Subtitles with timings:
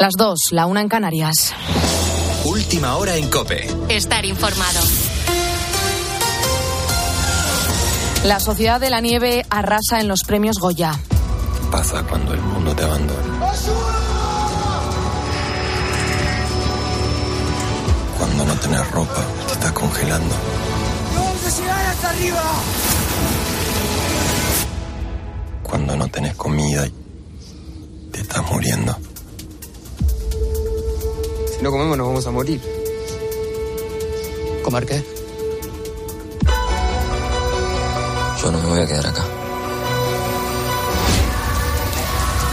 [0.00, 1.52] Las dos, la una en Canarias.
[2.46, 3.68] Última hora en Cope.
[3.90, 4.80] Estar informado.
[8.24, 10.92] La Sociedad de la Nieve arrasa en los premios Goya.
[10.92, 13.52] ¿Qué pasa cuando el mundo te abandona?
[18.16, 20.34] Cuando no tenés ropa, te estás congelando.
[21.90, 22.42] hasta arriba!
[25.62, 26.92] Cuando no tenés comida y
[28.12, 28.96] te estás muriendo.
[31.60, 32.58] Si no comemos nos vamos a morir.
[34.62, 35.04] ¿Comer qué?
[38.42, 39.39] Yo no me voy a quedar acá.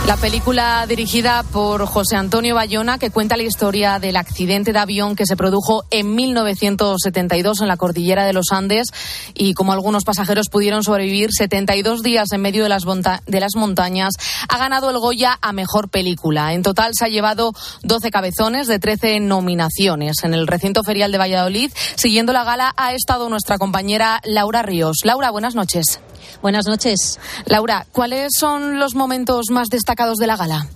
[0.08, 5.18] La película dirigida por José Antonio Bayona, que cuenta la historia del accidente de avión
[5.18, 8.88] que se produjo en 1972 en la cordillera de los Andes
[9.34, 14.14] y como algunos pasajeros pudieron sobrevivir 72 días en medio de las, de las montañas,
[14.48, 16.54] ha ganado el Goya a mejor película.
[16.54, 17.52] En total se ha llevado
[17.84, 20.24] 12 cabezones de 13 nominaciones.
[20.24, 25.00] En el recinto ferial de Valladolid, siguiendo la gala, ha estado nuestra compañera Laura Ríos.
[25.04, 26.00] Laura, buenas noches.
[26.42, 27.20] Buenas noches.
[27.46, 30.68] Laura, ¿cuáles son los momentos más destacados de la gala?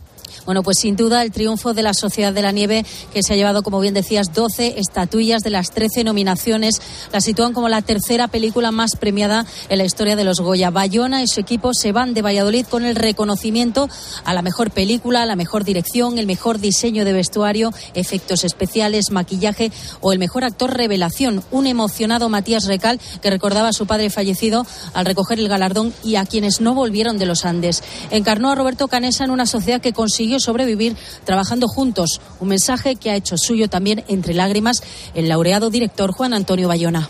[0.46, 3.36] Bueno, pues sin duda el triunfo de la Sociedad de la Nieve, que se ha
[3.36, 6.82] llevado, como bien decías, 12 estatuillas de las 13 nominaciones.
[7.12, 10.70] La sitúan como la tercera película más premiada en la historia de los Goya.
[10.70, 13.90] Bayona y su equipo se van de Valladolid con el reconocimiento
[14.24, 19.12] a la mejor película, a la mejor dirección, el mejor diseño de vestuario, efectos especiales,
[19.12, 21.44] maquillaje o el mejor actor revelación.
[21.52, 26.16] Un emocionado Matías Recal que recordaba a su padre fallecido al recoger el galardón y
[26.16, 27.84] a quienes no volvieron de los Andes.
[28.10, 32.22] Encarnó a Roberto Canesa en una sociedad que consiguió sobrevivir trabajando juntos.
[32.40, 34.82] Un mensaje que ha hecho suyo también entre lágrimas
[35.14, 37.10] el laureado director Juan Antonio Bayona.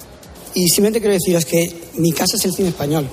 [0.54, 3.08] Y simplemente quiero deciros que mi casa es el cine español.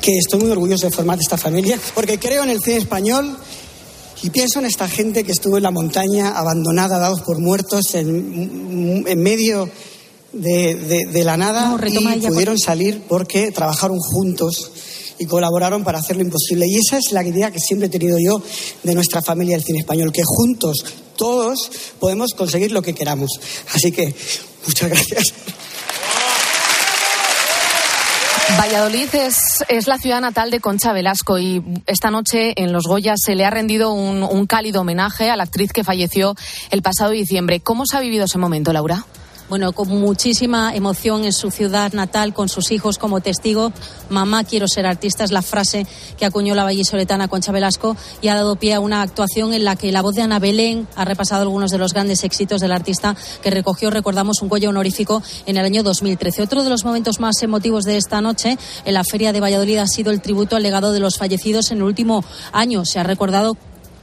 [0.00, 3.38] Que estoy muy orgulloso de formar esta familia, porque creo en el cine español
[4.22, 9.04] y pienso en esta gente que estuvo en la montaña, abandonada, dados por muertos, en,
[9.06, 9.68] en medio
[10.34, 14.70] de, la nada, y pudieron salir porque trabajaron juntos
[15.18, 16.66] y colaboraron para hacer lo imposible.
[16.66, 18.42] Y esa es la idea que siempre he tenido yo
[18.82, 20.84] de nuestra familia del cine español, que juntos,
[21.16, 21.70] todos,
[22.00, 23.30] podemos conseguir lo que queramos.
[23.72, 24.14] Así que,
[24.66, 25.34] muchas gracias.
[28.58, 29.36] Valladolid es,
[29.68, 33.44] es, la ciudad natal de Concha Velasco y esta noche en Los Goyas se le
[33.44, 36.34] ha rendido un, un cálido homenaje a la actriz que falleció
[36.70, 37.60] el pasado diciembre.
[37.60, 39.06] ¿Cómo se ha vivido ese momento, Laura?
[39.48, 43.72] Bueno, con muchísima emoción en su ciudad natal, con sus hijos como testigo.
[44.08, 48.34] Mamá, quiero ser artista, es la frase que acuñó la vallisoletana Concha Velasco y ha
[48.34, 51.42] dado pie a una actuación en la que la voz de Ana Belén ha repasado
[51.42, 55.64] algunos de los grandes éxitos del artista que recogió, recordamos, un cuello honorífico en el
[55.64, 56.42] año 2013.
[56.42, 59.86] Otro de los momentos más emotivos de esta noche en la Feria de Valladolid ha
[59.86, 62.84] sido el tributo al legado de los fallecidos en el último año.
[62.84, 63.56] Se ha recordado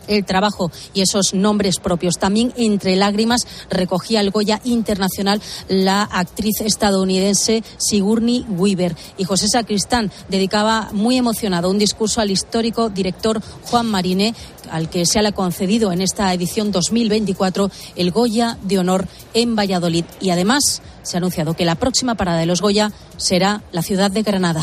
[0.07, 2.17] el trabajo y esos nombres propios.
[2.17, 8.95] También entre lágrimas recogía el Goya Internacional la actriz estadounidense Sigourney Weaver.
[9.17, 14.33] Y José Sacristán dedicaba muy emocionado un discurso al histórico director Juan Mariné,
[14.71, 20.05] al que se ha concedido en esta edición 2024 el Goya de Honor en Valladolid.
[20.19, 24.11] Y además se ha anunciado que la próxima parada de los Goya será la ciudad
[24.11, 24.61] de Granada.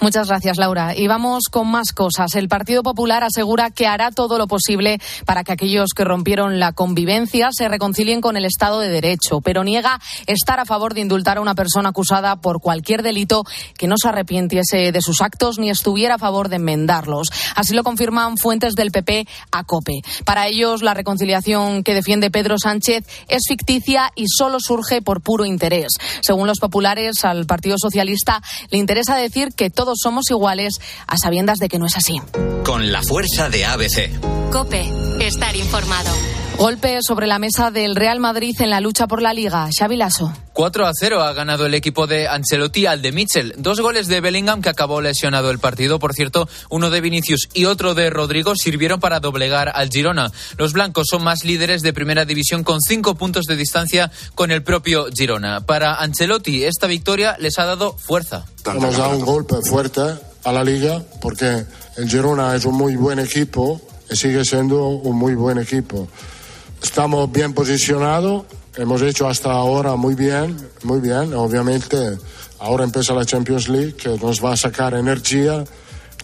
[0.00, 0.96] Muchas gracias, Laura.
[0.96, 2.34] Y vamos con más cosas.
[2.36, 6.72] El Partido Popular asegura que hará todo lo posible para que aquellos que rompieron la
[6.72, 11.38] convivencia se reconcilien con el Estado de Derecho, pero niega estar a favor de indultar
[11.38, 13.44] a una persona acusada por cualquier delito
[13.76, 17.28] que no se arrepintiese de sus actos ni estuviera a favor de enmendarlos.
[17.56, 20.02] Así lo confirman fuentes del PP a COPE.
[20.24, 25.44] Para ellos, la reconciliación que defiende Pedro Sánchez es ficticia y solo surge por puro
[25.44, 25.88] interés.
[26.20, 30.74] Según los populares, al Partido Socialista le interesa decir que todos somos iguales
[31.06, 32.20] a sabiendas de que no es así.
[32.64, 34.50] Con la fuerza de ABC.
[34.50, 34.90] Cope,
[35.20, 36.10] estar informado.
[36.58, 39.68] Golpe sobre la mesa del Real Madrid en la lucha por la Liga.
[39.70, 40.32] Xavi Lasso.
[40.54, 43.54] 4 a 0 ha ganado el equipo de Ancelotti al de Mitchell.
[43.58, 46.00] Dos goles de Bellingham que acabó lesionado el partido.
[46.00, 50.32] Por cierto, uno de Vinicius y otro de Rodrigo sirvieron para doblegar al Girona.
[50.56, 54.64] Los blancos son más líderes de primera división con cinco puntos de distancia con el
[54.64, 55.60] propio Girona.
[55.60, 58.46] Para Ancelotti, esta victoria les ha dado fuerza.
[58.66, 60.00] Hemos dado un golpe fuerte
[60.42, 61.66] a la liga porque
[61.96, 63.80] el Girona es un muy buen equipo
[64.10, 66.08] y sigue siendo un muy buen equipo.
[66.82, 68.44] Estamos bien posicionados,
[68.76, 71.34] hemos hecho hasta ahora muy bien, muy bien.
[71.34, 72.18] Obviamente
[72.58, 75.64] ahora empieza la Champions League que nos va a sacar energía,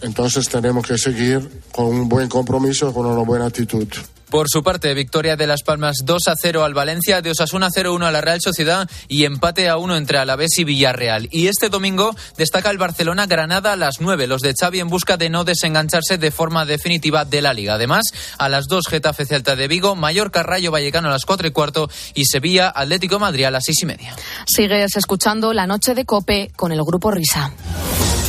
[0.01, 3.87] entonces tenemos que seguir con un buen compromiso, con una buena actitud.
[4.29, 8.05] Por su parte, victoria de Las Palmas 2 a 0 al Valencia, de Osasuna 0-1
[8.05, 11.27] a la Real Sociedad y empate a 1 entre Alavés y Villarreal.
[11.31, 15.29] Y este domingo destaca el Barcelona-Granada a las 9, los de Xavi en busca de
[15.29, 17.75] no desengancharse de forma definitiva de la Liga.
[17.75, 18.03] Además,
[18.37, 21.89] a las 2 Getafe Celta de Vigo, Mallorca Rayo Vallecano a las 4 y cuarto
[22.13, 24.15] y Sevilla Atlético Madrid a las 6 y media.
[24.47, 27.51] Sigues escuchando La Noche de Cope con el Grupo Risa.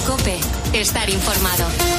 [0.07, 0.39] Cope,
[0.73, 1.96] estar informado.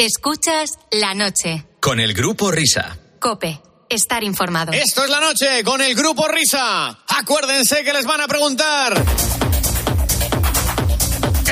[0.00, 1.66] Escuchas la noche.
[1.78, 2.96] Con el Grupo Risa.
[3.20, 4.72] Cope, estar informado.
[4.72, 7.00] Esto es la noche con el Grupo Risa.
[7.06, 8.94] Acuérdense que les van a preguntar.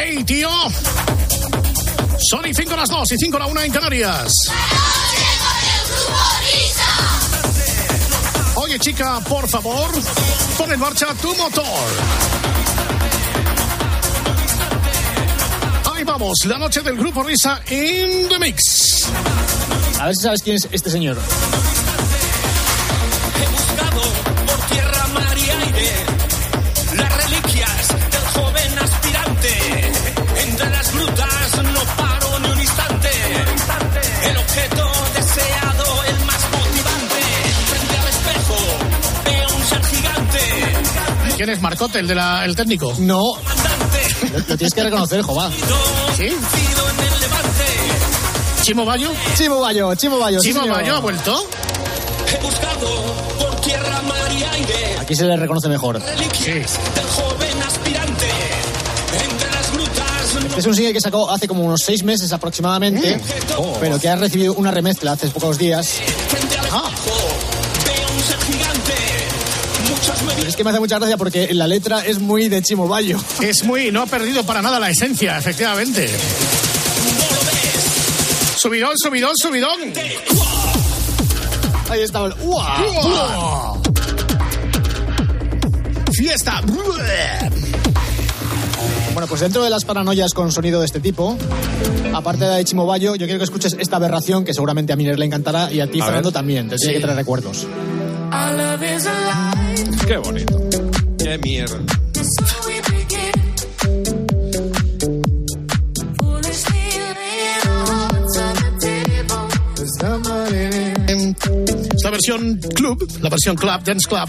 [0.00, 0.49] ¡Ey, tío!
[2.31, 4.33] Son y 5 las 2 y 5 la 1 en Canarias.
[8.55, 9.91] Oye, chica, por favor,
[10.56, 11.91] pon en marcha tu motor.
[15.99, 19.09] Ahí vamos, la noche del grupo Risa in the mix.
[19.99, 21.19] A ver si sabes quién es este señor.
[23.35, 24.03] He buscado
[24.47, 25.93] por tierra, mar y aire
[26.95, 29.59] las reliquias del joven aspirante.
[30.47, 33.11] Entre las grutas no paro ni un instante.
[34.23, 37.21] El objeto deseado, el más motivante.
[37.71, 38.56] Frente al espejo
[39.25, 41.35] veo un ser gigante.
[41.35, 42.95] ¿Quién es Marcote, el, de la, el técnico?
[43.00, 43.35] No.
[44.46, 45.50] Lo, tienes que reconocer, Jová.
[46.17, 46.29] ¿Sí?
[48.62, 49.11] ¿Chimo Bayo?
[49.37, 50.40] Chimo Bayo, Chimo Bayo.
[50.40, 50.67] ¿Chimo.
[50.67, 51.49] Bayo ha vuelto?
[52.31, 52.87] He buscado
[53.38, 56.00] por tierra, mar y aire Aquí se le reconoce mejor.
[56.00, 58.26] reliquias del joven aspirante.
[59.25, 63.19] Entre las grutas no Es un single que sacó hace como unos seis meses aproximadamente,
[63.81, 66.00] pero que ha recibido una remezcla hace pocos días.
[66.70, 66.90] Ah.
[70.59, 73.17] Que me hace mucha gracia porque la letra es muy de Chimo Bayo.
[73.41, 76.11] Es muy, no ha perdido para nada la esencia, efectivamente.
[78.57, 79.79] Subidón, subidón, subidón.
[81.89, 82.83] Ahí está el ¡Uah!
[83.05, 83.81] ¡Uah!
[86.13, 86.61] Fiesta.
[89.15, 91.39] Bueno, pues dentro de las paranoias con sonido de este tipo,
[92.15, 94.97] aparte de la de Chimo Bayo, yo quiero que escuches esta aberración que seguramente a
[94.97, 96.35] Miner le encantará y a ti, A Fernando, ver.
[96.35, 96.69] también.
[96.69, 97.65] Te tiene que traer recuerdos.
[100.09, 100.59] Qué bonito.
[101.19, 101.79] Qué mierda.
[111.93, 114.29] Esta versión club, la versión club, dance club,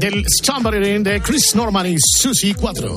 [0.00, 2.96] del Somebody de Chris Norman y Susie 4.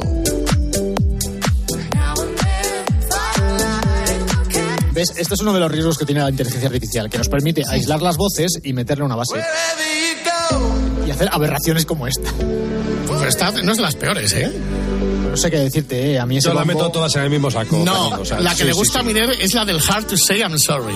[4.92, 5.14] ¿Ves?
[5.18, 8.02] Esto es uno de los riesgos que tiene la inteligencia artificial, que nos permite aislar
[8.02, 9.36] las voces y meterle una base.
[11.18, 12.32] Hacer aberraciones como esta.
[12.38, 14.52] Pero esta no es de las peores, ¿eh?
[15.32, 16.20] No sé qué decirte, ¿eh?
[16.20, 17.82] A mí ese Yo la bombo- meto todas en el mismo saco.
[17.86, 19.00] No, o sea, la que sí, le sí, gusta sí.
[19.00, 20.94] a Miner es la del Hard to Say I'm Sorry.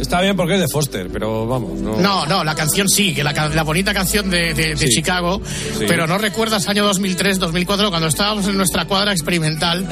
[0.00, 1.78] Está bien porque es de Foster, pero vamos.
[1.80, 4.88] No, No, no, la canción sí, que la, la bonita canción de, de- de Sí.
[4.88, 5.40] Chicago,
[5.78, 5.84] Sí.
[5.86, 9.86] pero no recuerdas año 2003, 2004, cuando estábamos en nuestra cuadra experimental,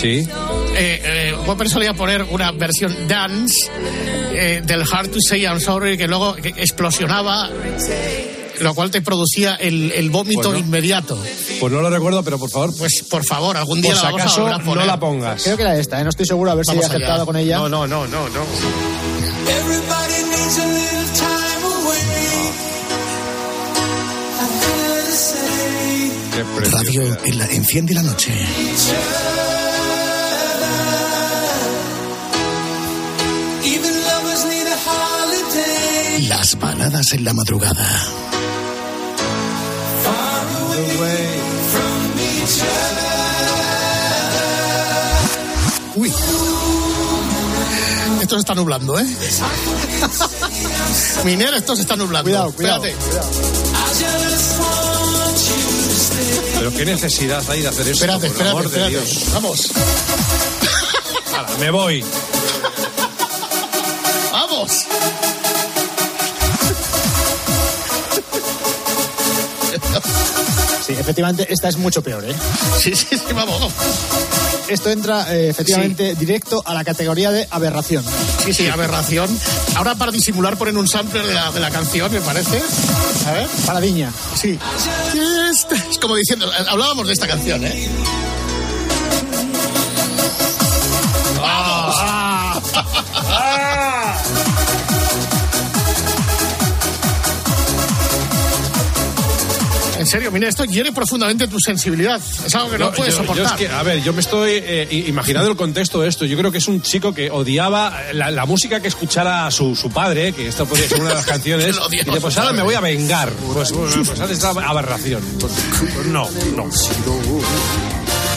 [0.00, 0.26] Sí.
[0.74, 3.70] eh, eh, Whopper solía poner una versión dance
[4.34, 7.50] eh, del Hard to Say I'm Sorry que luego explosionaba,
[8.60, 10.58] lo cual te producía el, el vómito Pues no.
[10.66, 11.18] inmediato.
[11.60, 12.76] Pues no lo recuerdo, pero por favor.
[12.76, 14.76] Pues por favor, algún día Por la si vamos a acaso, a poner.
[14.76, 15.42] no la pongas.
[15.42, 16.04] Creo que era esta, ¿eh?
[16.04, 16.96] No estoy seguro, a ver Vamos si he allá.
[17.04, 17.56] aceptado con ella.
[17.58, 18.40] No, no, no, no, no.
[26.34, 26.70] Qué.
[26.70, 28.32] Radio en la- enciende la noche.
[36.28, 37.86] Las baladas en la madrugada.
[40.72, 41.26] Away
[41.72, 43.12] from each other.
[45.96, 46.12] Uy.
[48.22, 49.06] Esto se está nublando, ¿eh?
[51.24, 52.24] Miner, esto se está nublando.
[52.30, 52.84] Cuidado, cuidado.
[52.84, 53.22] Espérate.
[56.58, 57.92] Pero qué necesidad hay de hacer eso.
[57.92, 58.90] Espérate, por espérate, amor de espérate.
[58.90, 59.24] Dios.
[59.32, 59.70] Vamos.
[61.34, 62.04] Hala, me voy.
[70.84, 72.34] Sí, efectivamente, esta es mucho peor, ¿eh?
[72.78, 73.72] Sí, sí, sí, vamos.
[74.68, 78.04] Esto entra eh, efectivamente directo a la categoría de aberración.
[78.44, 79.28] Sí, sí, aberración.
[79.76, 82.60] Ahora para disimular ponen un sampler de la, de la canción, me parece.
[83.26, 83.48] A ver.
[83.66, 84.12] Paradiña.
[84.34, 84.58] Sí.
[85.50, 87.88] Es como diciendo, hablábamos de esta canción, ¿eh?
[91.40, 91.96] ¡Vamos!
[93.11, 93.11] En
[100.12, 102.20] serio, mira, esto hiere profundamente tu sensibilidad.
[102.46, 103.58] Es algo que no, No, puedes yo- yo soportar.
[103.60, 106.24] es que, a ver, yo me estoy eh, imaginando el contexto de esto.
[106.24, 109.90] Yo creo que es un chico que odiaba la, la música que escuchara su, su
[109.90, 111.76] padre, que esto podría ser una de las canciones.
[111.90, 113.30] Y dice, pues ahora me voy a vengar.
[113.52, 115.22] Pues, pues, pues haz esta aberración.
[115.40, 115.52] Pues,
[115.94, 116.68] pues no, no.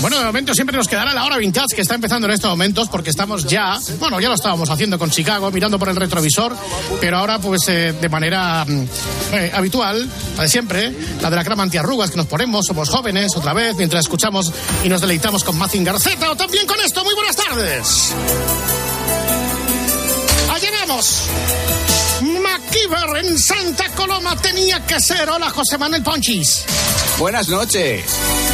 [0.01, 2.89] Bueno, de momento siempre nos quedará la hora vintage que está empezando en estos momentos
[2.89, 6.55] porque estamos ya, bueno, ya lo estábamos haciendo con Chicago, mirando por el retrovisor,
[6.99, 8.83] pero ahora pues eh, de manera mm,
[9.33, 13.35] eh, habitual, la de siempre, la de la crema antiarrugas que nos ponemos, somos jóvenes
[13.35, 14.51] otra vez, mientras escuchamos
[14.83, 17.03] y nos deleitamos con Mazinger Z o también con esto.
[17.03, 18.13] Muy buenas tardes.
[20.53, 21.84] Allá vamos.
[22.21, 25.29] MacGyver en Santa Coloma tenía que ser.
[25.29, 26.63] Hola, José Manuel Ponchis.
[27.17, 28.05] Buenas noches.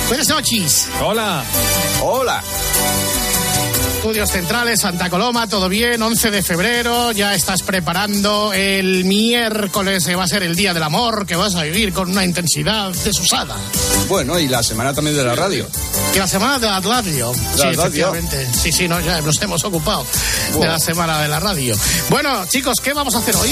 [0.08, 0.88] Buenas noches.
[1.00, 1.44] Hola.
[2.02, 2.44] Hola.
[4.02, 10.16] Estudios Centrales, Santa Coloma, todo bien, 11 de febrero, ya estás preparando el miércoles, que
[10.16, 13.56] va a ser el Día del Amor, que vas a vivir con una intensidad desusada.
[14.10, 15.68] Bueno, y la semana también de la radio.
[16.16, 17.32] Y la semana de la radio.
[17.32, 17.80] Sí, radio.
[17.80, 18.48] efectivamente.
[18.52, 20.04] Sí, sí, no, ya nos hemos ocupado
[20.60, 21.78] de la semana de la radio.
[22.10, 23.52] Bueno, chicos, ¿qué vamos a hacer hoy?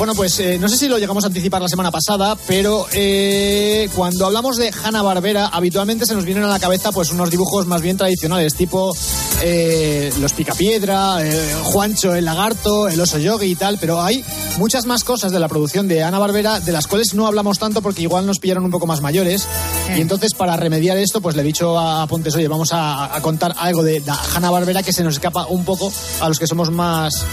[0.00, 3.86] Bueno, pues eh, no sé si lo llegamos a anticipar la semana pasada, pero eh,
[3.94, 7.66] cuando hablamos de Hanna Barbera, habitualmente se nos vienen a la cabeza pues unos dibujos
[7.66, 8.96] más bien tradicionales, tipo
[9.42, 14.24] eh, los Picapiedra, eh, Juancho el lagarto, el oso yogi y tal, pero hay
[14.56, 17.82] muchas más cosas de la producción de Hanna Barbera de las cuales no hablamos tanto
[17.82, 19.46] porque igual nos pillaron un poco más mayores.
[19.94, 23.20] Y entonces para remediar esto, pues le he dicho a Pontes, oye, vamos a, a
[23.20, 25.92] contar algo de, de Hanna Barbera que se nos escapa un poco
[26.22, 27.26] a los que somos más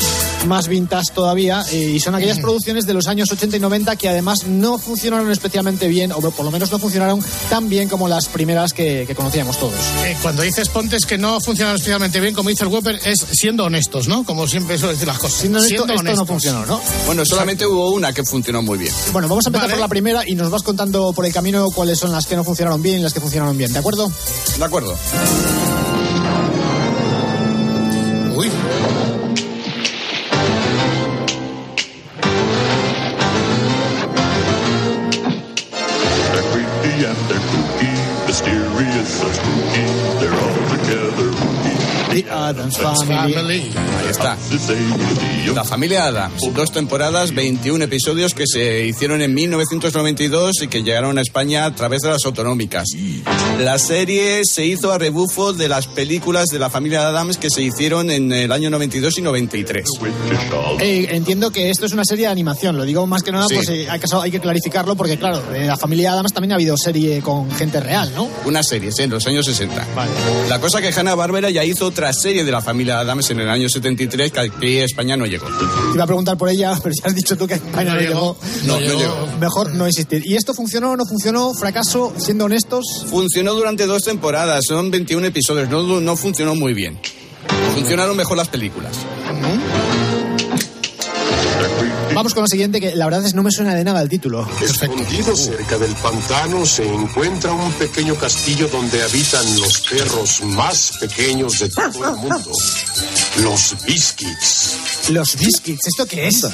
[0.48, 4.10] más vintage todavía eh, y son aquellas producciones de los años 80 y 90 que
[4.10, 8.28] además no funcionaron especialmente bien o por lo menos no funcionaron tan bien como las
[8.28, 9.74] primeras que, que conocíamos todos.
[10.06, 13.66] Eh, cuando dices Pontes que no funcionan especialmente bien, como dice el Weber, es siendo
[13.66, 14.24] honestos, ¿no?
[14.24, 15.40] Como siempre suelo decir las cosas.
[15.40, 16.28] Siendo honesto, esto no honestos.
[16.28, 16.82] funcionó, ¿no?
[17.06, 18.94] Bueno, solamente hubo una que funcionó muy bien.
[19.12, 19.74] Bueno, vamos a empezar Vale.
[19.74, 22.44] por la primera y nos vas contando por el camino cuáles son las que no
[22.44, 24.12] funcionaron bien y las que funcionaron bien, ¿de acuerdo?
[24.58, 24.98] De acuerdo.
[43.06, 43.34] Family.
[43.34, 43.72] Family.
[44.00, 44.38] Ahí está.
[45.54, 46.42] La familia Adams.
[46.54, 51.74] Dos temporadas, 21 episodios que se hicieron en 1992 y que llegaron a España a
[51.76, 52.86] través de las autonómicas.
[53.60, 57.62] La serie se hizo a rebufo de las películas de la familia Adams que se
[57.62, 59.86] hicieron en el año 92 y 93.
[60.80, 63.56] Eh, entiendo que esto es una serie de animación, lo digo más que nada Sí.
[63.56, 66.56] pues eh, hay, que, hay que clarificarlo porque claro, en la familia Adams también ha
[66.56, 68.30] habido serie con gente real, ¿no?
[68.46, 69.88] Una serie, sí, en los años 60.
[70.50, 73.50] La cosa que Hanna Barbera ya hizo otra serie de la familia Adams en el
[73.50, 75.48] año 73 que aquí a España no llegó.
[75.48, 78.38] Te iba a preguntar por ella, pero ya has dicho tú que España no, llegó.
[78.66, 79.28] No, no llegó.
[79.40, 80.26] Mejor no existir.
[80.26, 81.54] ¿Y esto funcionó o no funcionó?
[81.54, 82.14] ¿Fracaso?
[82.18, 83.06] Siendo honestos.
[83.10, 87.00] Funcionó durante dos temporadas, son 21 episodios, no, no funcionó muy bien.
[87.76, 88.92] Funcionaron mejor las películas.
[92.18, 94.50] Vamos con lo siguiente, que la verdad es no me suena de nada el título.
[94.60, 101.60] Escondido cerca del pantano se encuentra un pequeño castillo donde habitan los perros más pequeños
[101.60, 102.52] de todo el mundo.
[103.44, 105.10] Los Biscuits.
[105.10, 106.48] Los Biscuits, ¿esto qué es?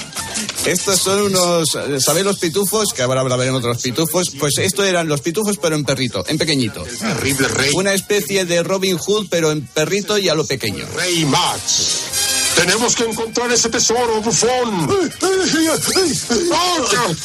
[0.66, 2.92] Estos son unos, ¿sabéis los pitufos?
[2.92, 4.32] Que ahora hablaremos de los pitufos.
[4.32, 6.84] Pues esto eran los pitufos, pero en perrito, en pequeñito.
[6.84, 7.72] Terrible rey.
[7.74, 10.86] Una especie de Robin Hood, pero en perrito y a lo pequeño.
[10.94, 12.03] Rey Max.
[12.56, 14.88] Tenemos que encontrar ese tesoro, bufón.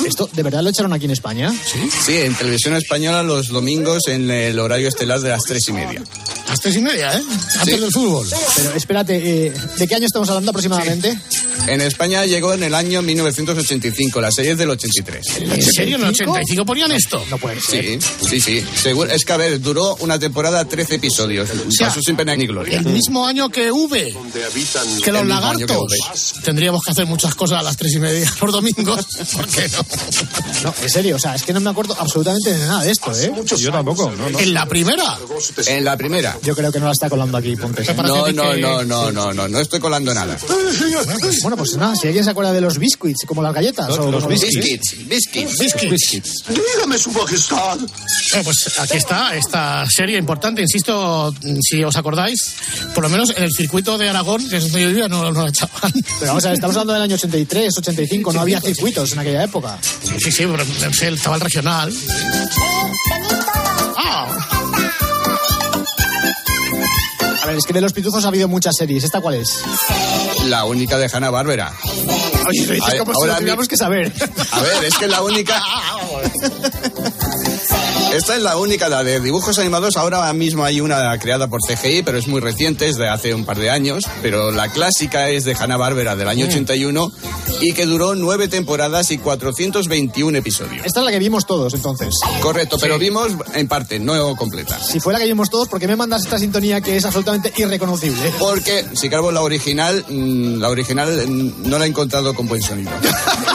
[0.07, 1.53] ¿Esto de verdad lo echaron aquí en España?
[1.65, 1.91] Sí.
[1.91, 6.03] Sí, en televisión española los domingos en el horario estelar de las tres y media.
[6.49, 7.23] Las tres y media, ¿eh?
[7.61, 7.81] Antes Sí.
[7.81, 8.27] del fútbol.
[8.57, 11.19] Pero espérate, eh, ¿de qué año estamos hablando aproximadamente?
[11.67, 15.27] En España llegó en el año 1985, la serie es del 83.
[15.41, 15.97] ¿En serio?
[15.97, 17.23] ¿En el 85 ponían esto?
[17.31, 18.65] No puede Sí, sí, sí.
[18.83, 21.49] Seguro, es que, a ver, duró una temporada 13 episodios.
[21.71, 22.79] sea, Pasó sin pena ni gloria.
[22.79, 24.13] El mismo año que V.
[24.13, 26.35] Donde habitan Que los que lagartos.
[26.43, 29.05] Tendríamos que hacer muchas cosas a las tres y media los domingos.
[29.35, 29.85] ¿Por qué no?
[30.65, 33.13] No, en serio, o sea, es que no me acuerdo absolutamente de nada de esto,
[33.13, 33.33] ¿eh?
[33.59, 34.39] Yo tampoco, no, no.
[34.39, 35.19] En la primera.
[35.67, 36.38] En la primera.
[36.43, 37.89] Yo creo que no la está colando aquí, Pontes.
[37.89, 37.95] ¿eh?
[37.95, 40.37] No, que- no, no, no, no, no, no estoy colando nada.
[41.43, 43.89] Bueno, pues nada, si alguien se acuerda de los biscuits, como las galletas.
[43.91, 45.59] o los como Biscuits, biscuits.
[45.59, 46.45] Biscuits.
[46.49, 47.79] Dígame, su majestad.
[48.35, 52.39] Eh, pues aquí está esta serie importante, insisto, si os acordáis,
[52.95, 55.43] por lo menos en el circuito de Aragón, que es donde yo vivía, no, no
[55.45, 55.93] la echaban.
[56.19, 59.45] Pero vamos a ver, estamos hablando del año 83, 85, no había circuitos en aquella
[59.45, 59.79] época.
[60.23, 60.63] Sí, sí, pero
[61.15, 61.93] estaba el regional.
[63.97, 64.27] Ah,
[67.57, 69.05] Es que de los pitufos ha habido muchas series.
[69.05, 69.63] ¿Esta cuál es?
[70.47, 71.73] La única de Hanna Barbera.
[72.49, 74.13] Oye, lo dices Ay, como si ahora lo tuviéramos mi- que saber.
[74.53, 75.63] A ver, es que la única.
[78.13, 79.97] Esta es la única, la de dibujos animados.
[79.97, 83.45] Ahora mismo hay una creada por CGI, pero es muy reciente, es de hace un
[83.45, 84.05] par de años.
[84.23, 87.13] Pero la clásica es de Hanna-Barbera del año 81
[87.61, 90.87] y que duró nueve temporadas y 421 episodios.
[90.87, 92.15] Esta es la que vimos todos, entonces.
[92.41, 94.79] Correcto, pero vimos en parte, no completa.
[94.81, 97.53] Si fue la que vimos todos, ¿por qué me mandas esta sintonía que es absolutamente
[97.57, 98.33] irreconocible?
[98.39, 102.63] Porque, si cargo la original, mm, la original mm, no la he encontrado con buen
[102.63, 102.91] sonido.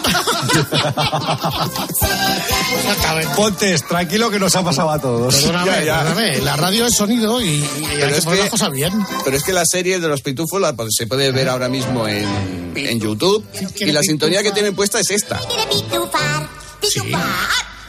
[3.35, 5.35] Pontes, tranquilo que nos ha pasado a todos.
[5.35, 5.97] Perdóname, Ya, ya.
[6.03, 8.91] perdóname, la radio es sonido y, y hay que es poner las cosas bien.
[9.23, 12.07] Pero es que la serie de los pitufos la- pues, se puede ver ahora mismo
[12.07, 13.45] en, en YouTube
[13.79, 15.39] y la sintonía que tienen puesta es esta.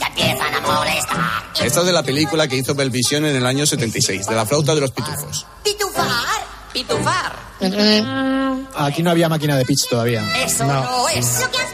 [0.07, 1.43] Empiezan a molestar.
[1.65, 4.75] Esta es de la película que hizo Belvisión en el año 76, de la flauta
[4.75, 5.47] de los pitufos.
[5.65, 6.07] Pitufar.
[6.73, 7.33] Pitufar.
[8.77, 10.23] Aquí no había máquina de pitch todavía.
[10.45, 11.41] Eso no, es.
[11.41, 11.74] Lo que has pitufar.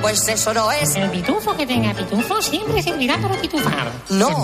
[0.00, 0.94] Pues eso no es.
[0.96, 3.92] El pitufo que tenga pitufo siempre servirá para pitufar.
[4.10, 4.42] No.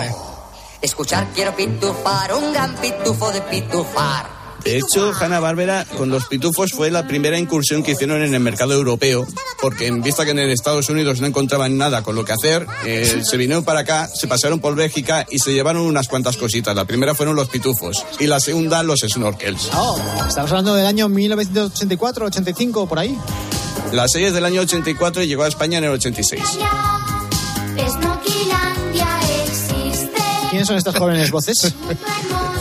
[0.81, 4.34] Escuchar, quiero pitufar, un gran pitufo de pitufar.
[4.65, 8.73] De hecho, Hanna-Barbera con los pitufos fue la primera incursión que hicieron en el mercado
[8.73, 9.27] europeo,
[9.61, 13.21] porque en vista que en Estados Unidos no encontraban nada con lo que hacer, eh,
[13.23, 16.75] se vinieron para acá, se pasaron por Bélgica y se llevaron unas cuantas cositas.
[16.75, 19.69] La primera fueron los pitufos y la segunda los snorkels.
[19.75, 23.15] Oh, estamos hablando del año 1984, 85, por ahí.
[23.91, 26.41] La serie es del año 84 y llegó a España en el 86.
[27.77, 29.07] Esnoquilandia
[29.45, 30.23] existe.
[30.49, 31.71] ¿Quiénes son estas jóvenes voces?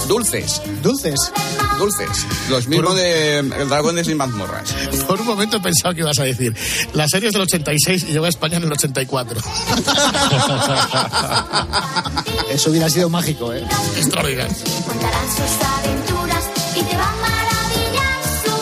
[0.06, 0.60] Dulces.
[0.82, 1.32] Dulces.
[1.78, 2.26] Dulces.
[2.48, 4.72] Los mismos de Dragones y Mazmorras.
[5.06, 6.54] Por un momento he pensado que ibas a decir,
[6.92, 9.40] la serie es del 86 y llegó a España en el 84.
[12.50, 13.64] Eso hubiera sido mágico, ¿eh?
[13.96, 14.54] Extraordinario.
[14.86, 16.44] Contarán sus aventuras
[16.76, 18.52] y te va a maravillar su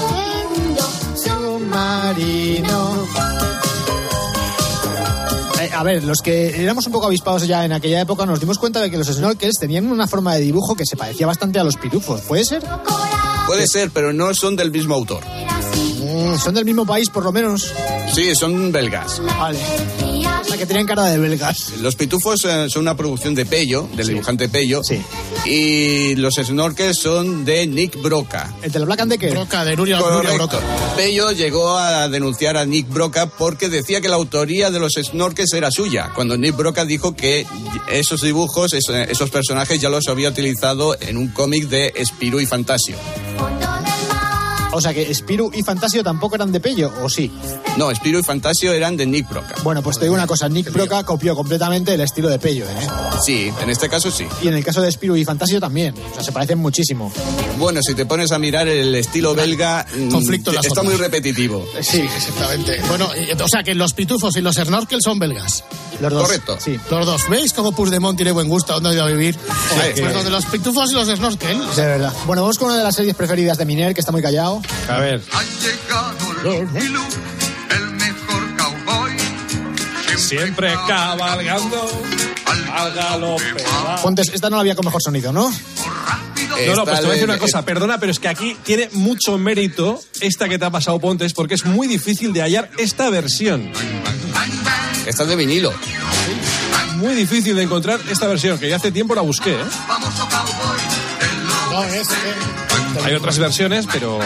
[0.54, 0.82] mundo.
[1.16, 3.06] Submarino.
[5.74, 8.80] A ver, los que éramos un poco avispados ya en aquella época nos dimos cuenta
[8.80, 11.76] de que los snorkels tenían una forma de dibujo que se parecía bastante a los
[11.76, 12.20] pitufos.
[12.22, 12.62] ¿Puede ser?
[13.46, 15.22] Puede ser, pero no son del mismo autor.
[15.24, 17.72] Mm, son del mismo país, por lo menos.
[18.14, 19.20] Sí, son belgas.
[19.38, 19.58] Vale.
[20.52, 21.72] Sea, que tenían cara de belgas.
[21.80, 24.82] Los pitufos eh, son una producción de Pello, del dibujante Pello.
[24.84, 25.00] Sí.
[25.44, 28.52] Y los snorkels son de Nick Broca.
[28.62, 29.30] El de la Black and Decker.
[29.30, 30.32] Broca, de Nuria, Nuria.
[30.34, 30.58] Broca.
[30.96, 35.52] Pello llegó a denunciar a Nick Broca porque decía que la autoría de los snorkels
[35.54, 37.46] era suya, cuando Nick Broca dijo que
[37.90, 42.46] esos dibujos, es- esos personajes ya los había utilizado en un cómic de Spirou y
[42.46, 42.96] Fantasio.
[44.72, 47.30] O sea que Spiru y Fantasio tampoco eran de Pello, ¿o sí?
[47.76, 49.54] No, Spirou y Fantasio eran de Nick Broca.
[49.62, 52.88] Bueno, pues te digo una cosa, Nick Broca copió completamente el estilo de Pello, ¿eh?
[53.24, 54.26] Sí, en este caso sí.
[54.42, 55.94] Y en el caso de Spiru y Fantasio también.
[56.10, 57.12] O sea, se parecen muchísimo.
[57.58, 60.94] Bueno, si te pones a mirar el estilo belga, mm, Conflicto en las está ondas.
[60.94, 61.66] muy repetitivo.
[61.80, 62.80] Sí, exactamente.
[62.88, 63.08] Bueno,
[63.42, 65.64] o sea que los pitufos y los snorkels son belgas.
[66.00, 66.22] Los dos.
[66.22, 66.58] Correcto.
[66.58, 66.80] Sí.
[66.90, 67.28] Los dos.
[67.28, 68.72] ¿Veis cómo Puigdemont tiene buen gusto?
[68.72, 69.34] ¿A ¿Dónde ha ido a vivir?
[69.34, 70.00] Sí.
[70.00, 71.76] Pues lo de los pitufos y los snorkels.
[71.76, 72.12] De verdad.
[72.26, 74.61] Bueno, vamos con una de las series preferidas de Miner, que está muy callado.
[74.88, 75.20] A ver.
[75.32, 77.16] Ha llegado Lucky Luke,
[77.70, 79.12] el mejor cowboy.
[80.16, 82.02] Siempre cabalgando
[82.74, 83.64] al galope.
[84.02, 85.50] Pontes, esta no la había con mejor sonido, ¿no?
[86.66, 88.88] No, no, pues te voy a decir una cosa, perdona, pero es que aquí tiene
[88.92, 93.08] mucho mérito esta que te ha pasado Pontes, porque es muy difícil de hallar esta
[93.10, 93.72] versión.
[95.06, 95.72] Está de vinilo.
[96.96, 99.64] Muy difícil de encontrar esta versión, que ya hace tiempo la busqué, ¿eh?
[101.70, 102.08] No, es.
[103.04, 104.18] Hay otras versiones, pero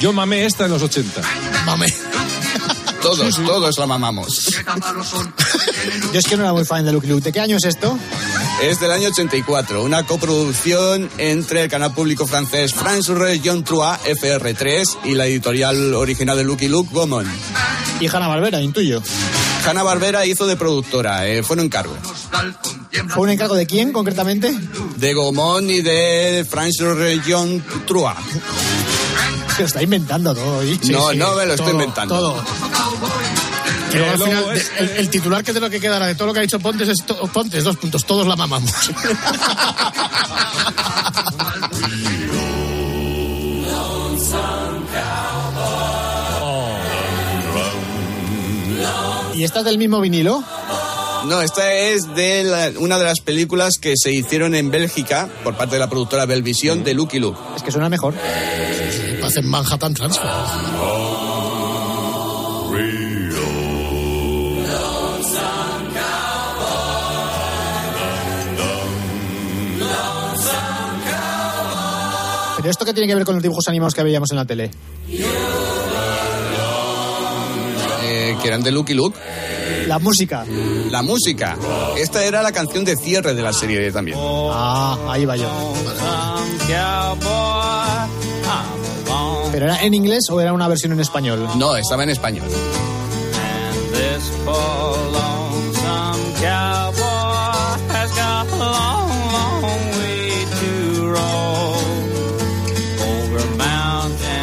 [0.00, 1.20] yo mamé esta en los 80.
[1.64, 1.86] Mame.
[3.02, 4.46] Todos, todos la mamamos.
[6.12, 7.22] Yo es que no era muy fan de Lucky Luke.
[7.22, 7.96] ¿De qué año es esto?
[8.62, 13.78] Es del año 84, una coproducción entre el canal público francés France Region 3
[14.18, 17.28] FR3 y la editorial original de Lucky Luke, Gaumont.
[18.00, 19.00] Y Hanna Barbera, intuyo.
[19.64, 21.96] Hanna Barbera hizo de productora, eh, fue un encargo.
[23.08, 24.54] ¿Fue un encargo de quién, concretamente?
[24.96, 28.02] De Gaumont y de France Region 3.
[29.56, 32.14] Se lo está inventando todo no, no me lo estoy todo, inventando.
[32.14, 32.44] Todo.
[33.90, 36.14] Que luego al final, es- de- el, el titular que de lo que quedará de
[36.14, 38.70] todo lo que ha dicho Pontes es to- Pontes, dos puntos, todos la mamamos.
[49.34, 50.42] ¿Y esta es del mismo vinilo?
[51.28, 55.56] No, esta es de la- una de las películas que se hicieron en Bélgica por
[55.56, 57.38] parte de la productora Belvisión de Lucky Luke.
[57.56, 58.14] Es que suena mejor.
[59.24, 60.30] Hacen Manhattan Transfer.
[72.56, 74.70] ¿Pero esto qué tiene que ver con los dibujos animados que veíamos en la tele?
[78.08, 79.18] eh, que eran de Lucky Luke.
[79.86, 80.44] La música.
[80.90, 81.56] La música.
[81.96, 84.18] Esta era la canción de cierre de la serie también.
[84.20, 85.48] Ah, ahí va yo.
[89.52, 91.48] ¿Pero era en inglés o era una versión en español?
[91.56, 92.46] No, estaba en español.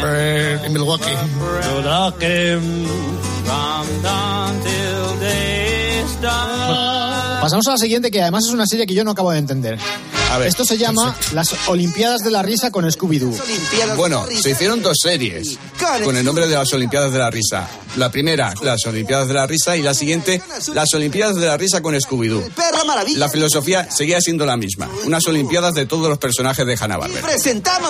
[0.06, 1.14] Eh, en Milwaukee.
[6.24, 6.93] stop.
[7.44, 9.78] Pasamos a la siguiente, que además es una serie que yo no acabo de entender.
[10.32, 10.48] A ver.
[10.48, 13.96] Esto se llama Las Olimpiadas de la Risa con Scooby-Doo.
[13.96, 15.58] Bueno, se hicieron dos series
[16.02, 17.68] con el nombre de las Olimpiadas de la Risa.
[17.96, 20.40] La primera, las Olimpiadas de la Risa, y la siguiente,
[20.72, 22.42] las Olimpiadas de la Risa con Scooby-Doo.
[23.16, 24.88] La filosofía seguía siendo la misma.
[25.04, 27.28] Unas Olimpiadas de todos los personajes de Hanna-Barbera.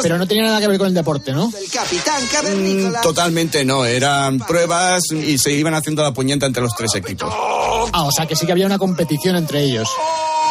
[0.02, 1.46] Pero no tenía nada que ver con el deporte, ¿no?
[1.46, 3.02] Mm.
[3.02, 7.32] Totalmente no, eran pruebas y se iban haciendo la puñeta entre los tres equipos.
[7.92, 9.88] Ah, o sea que sí que había una competición entre ellos.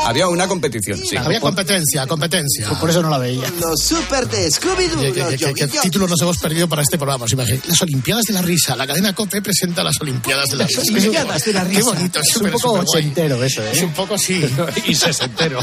[0.06, 1.15] Había una competición, sí.
[1.15, 2.69] Había competencia, competencia.
[2.71, 3.49] Por eso no la veía.
[3.62, 4.99] Los super de Scooby-Doo.
[4.99, 7.23] ¿Qué, qué- los qué- qué Yogi título nos hemos perdido para este programa?
[7.23, 7.65] ¿Os imagináis?
[7.67, 8.75] Las Olimpiadas de la Risa.
[8.75, 10.82] La cadena COPE presenta las Olimpiadas de la Risa.
[10.82, 11.84] Olimpiadas de la Qué Risa.
[11.91, 12.19] bonito.
[12.19, 13.69] Es un poco ochentero eso, ¿eh?
[13.71, 14.43] Es un poco sí.
[14.88, 15.60] y sesentero.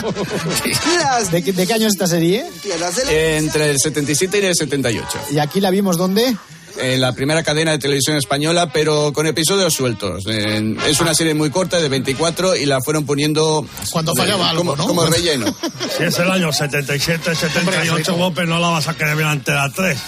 [0.97, 2.47] Las ¿De, qué- de qué año es esta serie?
[2.79, 2.91] La
[3.37, 5.07] Entre el 77 y el 78.
[5.33, 6.35] Y aquí la vimos ¿dónde?
[6.83, 10.25] En la primera cadena de televisión española, pero con episodios sueltos.
[10.27, 13.67] Es una serie muy corta, de 24, y la fueron poniendo...
[13.91, 14.87] Cuando eh, fallaba algo, como, ¿no?
[14.87, 15.47] como relleno.
[15.97, 19.69] Si es el año 77, 78, López, no la vas a querer ver ante la
[19.71, 19.99] 3.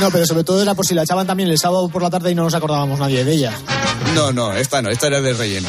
[0.00, 2.30] No, pero sobre todo era por si la echaban también el sábado por la tarde
[2.30, 3.52] y no nos acordábamos nadie de ella.
[4.14, 5.68] No, no, esta no, esta era de relleno.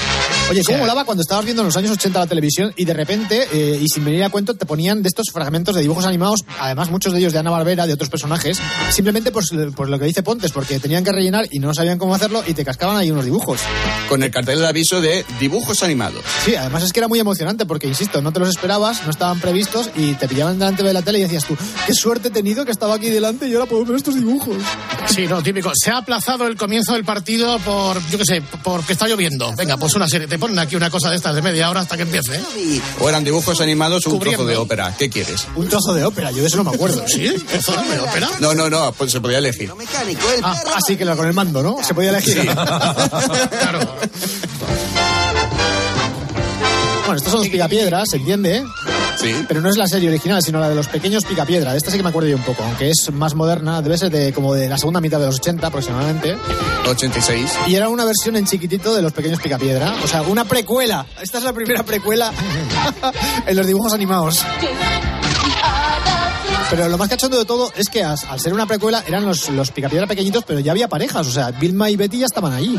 [0.50, 3.48] Oye, ¿cómo molaba cuando estabas viendo en los años 80 la televisión y de repente,
[3.52, 6.92] eh, y sin venir a cuento, te ponían de estos fragmentos de dibujos animados, además
[6.92, 8.60] muchos de ellos de Ana Barbera, de otros personajes,
[8.92, 12.14] simplemente por, por lo que dice Pontes, porque tenían que rellenar y no sabían cómo
[12.14, 13.62] hacerlo y te cascaban ahí unos dibujos.
[14.10, 16.24] Con el cartel de aviso de dibujos animados.
[16.46, 19.40] Sí, además es que era muy emocionante porque, insisto, no te los esperabas, no estaban
[19.40, 22.66] previstos y te pillaban delante de la tele y decías tú, qué suerte he tenido
[22.66, 24.58] que estaba aquí delante y ahora puedo ver estos dibujos.
[25.08, 25.72] Sí, no, típico.
[25.74, 29.54] Se ha aplazado el comienzo del partido por, yo qué sé, porque está lloviendo.
[29.56, 30.28] Venga, pues una serie.
[30.34, 32.34] Te ponen aquí una cosa de estas de media hora hasta que empiece.
[32.36, 32.82] ¿eh?
[33.00, 34.40] O eran dibujos animados o un Cubriendo.
[34.46, 34.96] trozo de ópera.
[34.98, 35.46] ¿Qué quieres?
[35.56, 37.04] Un trozo de ópera, yo de eso no me acuerdo.
[37.08, 37.36] ¿Sí?
[37.52, 38.28] ¿Trozo de ópera?
[38.40, 39.70] No, no, no, pues se podía elegir.
[39.70, 41.84] el Ah, así que lo- con el mando, ¿no?
[41.84, 42.46] Se podía elegir.
[43.60, 43.80] Claro.
[47.14, 48.66] Bueno, estos son los picapiedras, se entiende.
[49.18, 49.36] Sí.
[49.48, 51.72] Pero no es la serie original, sino la de los pequeños picapiedra.
[51.72, 54.10] De esta sí que me acuerdo yo un poco, aunque es más moderna, debe ser
[54.10, 56.36] de como de la segunda mitad de los 80 aproximadamente.
[56.88, 57.52] 86.
[57.68, 59.94] Y era una versión en chiquitito de los pequeños picapiedra.
[60.04, 61.06] O sea, una precuela.
[61.22, 62.32] Esta es la primera precuela
[63.46, 64.44] en los dibujos animados.
[66.76, 69.48] Pero lo más cachondo de todo es que as- al ser una precuela eran los,
[69.50, 71.28] los picapiedra pequeñitos, pero ya había parejas.
[71.28, 72.76] O sea, Vilma y Betty ya estaban ahí.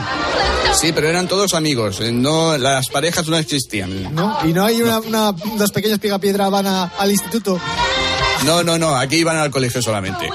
[0.75, 2.01] Sí, pero eran todos amigos.
[2.01, 4.13] eh, No, las parejas no existían.
[4.13, 4.37] ¿no?
[4.45, 7.61] Y no hay una, una- los pequeños picapiedra van a- al instituto
[8.45, 10.29] No, no, no, aquí iban al colegio solamente.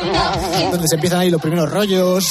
[0.71, 2.27] donde se empiezan ahí los primeros rollos,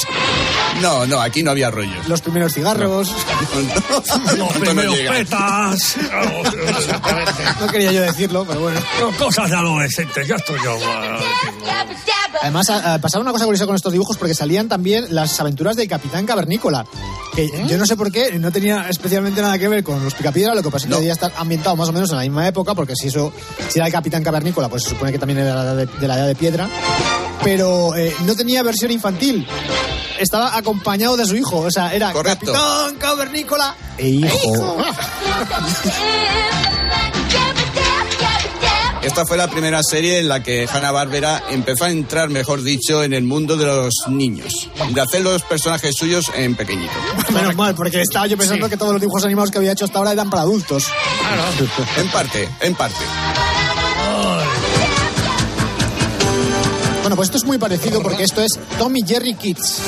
[0.81, 2.07] No, no, aquí no había rollos.
[2.07, 3.11] los primeros cigarros.
[3.89, 5.11] Los no primeros llega.
[5.11, 5.95] petas.
[7.59, 8.79] No quería yo decirlo, pero bueno.
[8.99, 10.77] No, Cosas de adolescentes, ya estoy yo.
[12.41, 12.67] Además,
[13.01, 16.85] pasaba una cosa curiosa con estos dibujos porque salían también las aventuras del Capitán Cavernícola.
[17.35, 20.55] Que yo no sé por qué, no tenía especialmente nada que ver con los Picapiedra,
[20.55, 22.73] lo que pasa es que debía estar ambientado más o menos en la misma época,
[22.73, 23.31] porque si eso,
[23.69, 26.27] si era el Capitán Cavernícola, pues se supone que también era de, de la edad
[26.27, 26.69] de piedra.
[27.43, 29.47] Pero eh, no tenía versión infantil.
[30.19, 32.51] Estaba acompañado de su hijo, o sea, era Correcto.
[32.51, 34.77] Capitán Cavernícola e hijo.
[39.01, 43.13] Esta fue la primera serie en la que Hanna-Barbera empezó a entrar, mejor dicho, en
[43.13, 44.69] el mundo de los niños.
[44.93, 46.91] De hacer los personajes suyos en pequeñito.
[47.33, 49.99] Menos mal, porque estaba yo pensando que todos los dibujos animados que había hecho hasta
[49.99, 50.85] ahora eran para adultos.
[51.97, 53.05] En parte, en parte.
[57.19, 59.81] Pues esto es muy parecido porque esto es Tommy Jerry Kids.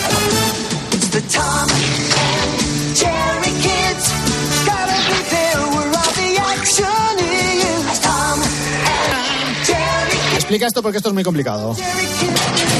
[10.36, 11.74] Explica esto porque esto es muy complicado.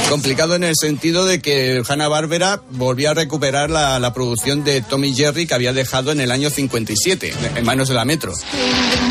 [0.08, 5.14] Complicado en el sentido de que Hanna-Barbera volvió a recuperar la, la producción de Tommy
[5.14, 8.34] Jerry que había dejado en el año 57, en manos de la Metro.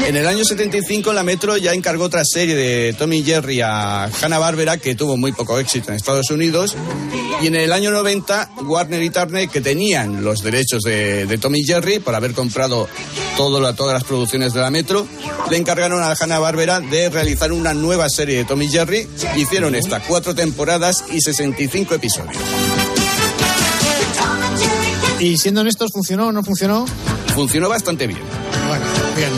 [0.05, 4.77] En el año 75 la Metro ya encargó otra serie de Tommy Jerry a Hanna-Barbera
[4.77, 6.75] que tuvo muy poco éxito en Estados Unidos.
[7.41, 11.63] Y en el año 90 Warner y Turner, que tenían los derechos de, de Tommy
[11.63, 12.87] Jerry por haber comprado
[13.37, 15.07] todo todas las producciones de la Metro,
[15.49, 19.07] le encargaron a Hanna-Barbera de realizar una nueva serie de Tommy Jerry.
[19.35, 20.60] Hicieron esta cuatro temporadas
[21.11, 22.35] y 65 episodios.
[25.19, 26.85] Y siendo honestos, ¿funcionó o no funcionó?
[27.33, 28.19] Funcionó bastante bien.
[28.67, 29.29] Bueno, bien.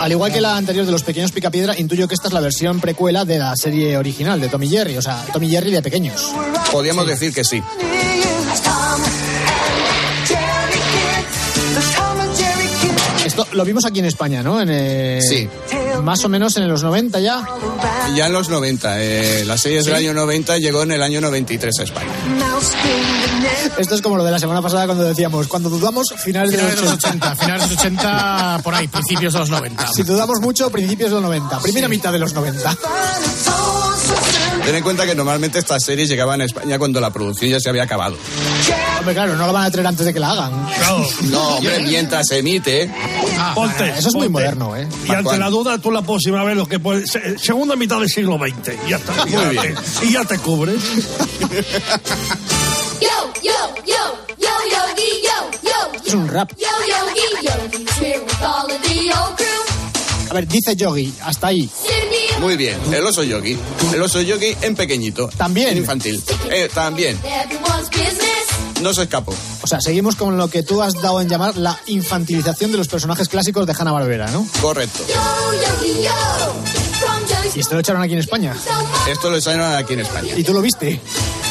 [0.00, 2.80] Al igual que la anterior de los pequeños picapiedra, intuyo que esta es la versión
[2.80, 6.32] precuela de la serie original de Tommy Jerry, o sea, Tommy Jerry de pequeños.
[6.72, 7.62] Podríamos decir que sí.
[13.24, 14.60] Esto lo vimos aquí en España, ¿no?
[14.60, 15.48] En, eh, Sí.
[16.02, 17.44] Más o menos en los 90 ya.
[18.14, 19.02] Ya en los 90.
[19.02, 19.92] eh, la serie del ¿Sí?
[19.92, 22.10] año 90 llegó en el año 93 a España.
[23.78, 26.82] Esto es como lo de la semana pasada cuando decíamos, cuando dudamos, finales, Finales de
[26.82, 29.88] los los 80, finales de los 80, por ahí, principios de los 90.
[29.92, 32.76] Si dudamos mucho, principios de los 90, primera mitad de los 90.
[34.66, 37.68] Ten en cuenta que normalmente estas series llegaban a España cuando la producción ya se
[37.68, 38.16] había acabado.
[38.98, 40.66] Hombre, claro, no lo van a traer antes de que la hagan.
[41.30, 42.90] No, hombre, mientras se emite.
[43.54, 44.88] Ponte, Eso es muy moderno, ¿eh?
[45.06, 47.08] Y ante la duda, tú la próxima vez lo que puedes.
[47.12, 48.74] se- Segunda mitad del siglo XX.
[48.86, 49.12] Y ya está.
[49.26, 49.74] Muy bien.
[50.00, 50.82] te- Y ya te cubres.
[53.00, 53.08] Yo,
[53.44, 53.52] yo,
[53.86, 53.94] yo,
[54.36, 56.00] yo, yogi, yo, yo.
[56.04, 56.50] Es un rap.
[56.58, 56.66] Yo,
[58.82, 59.46] the old crew.
[59.46, 59.65] A
[60.36, 61.68] ver, dice Yogi, hasta ahí.
[62.40, 63.56] Muy bien, el oso yogi.
[63.94, 65.28] El oso yogi en pequeñito.
[65.36, 65.68] También.
[65.68, 66.22] En infantil.
[66.50, 67.18] Eh, también.
[68.82, 69.34] No se escapó.
[69.62, 72.88] O sea, seguimos con lo que tú has dado en llamar la infantilización de los
[72.88, 74.46] personajes clásicos de Hanna-Barbera, ¿no?
[74.60, 75.02] Correcto.
[77.54, 78.54] Y esto lo echaron aquí en España.
[79.10, 80.34] Esto lo echaron aquí en España.
[80.36, 81.00] ¿Y tú lo viste?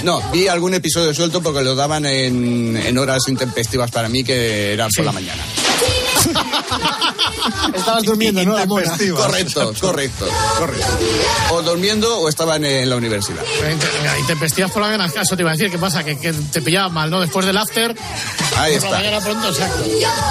[0.03, 4.73] No, vi algún episodio suelto porque lo daban en, en horas intempestivas para mí que
[4.73, 5.43] eran por la mañana.
[7.73, 8.57] Estabas durmiendo, ¿no?
[8.57, 8.97] La mona.
[9.15, 10.27] Correcto, correcto,
[10.59, 10.87] correcto.
[11.51, 13.41] O durmiendo o estaban en la universidad.
[14.21, 16.03] Y te vestías por la mañana, eso te iba a decir, ¿qué pasa?
[16.03, 17.21] Que, que te pillaba mal, ¿no?
[17.21, 17.95] Después del after,
[18.57, 18.89] Ahí está.
[18.91, 19.83] mañana pronto, exacto.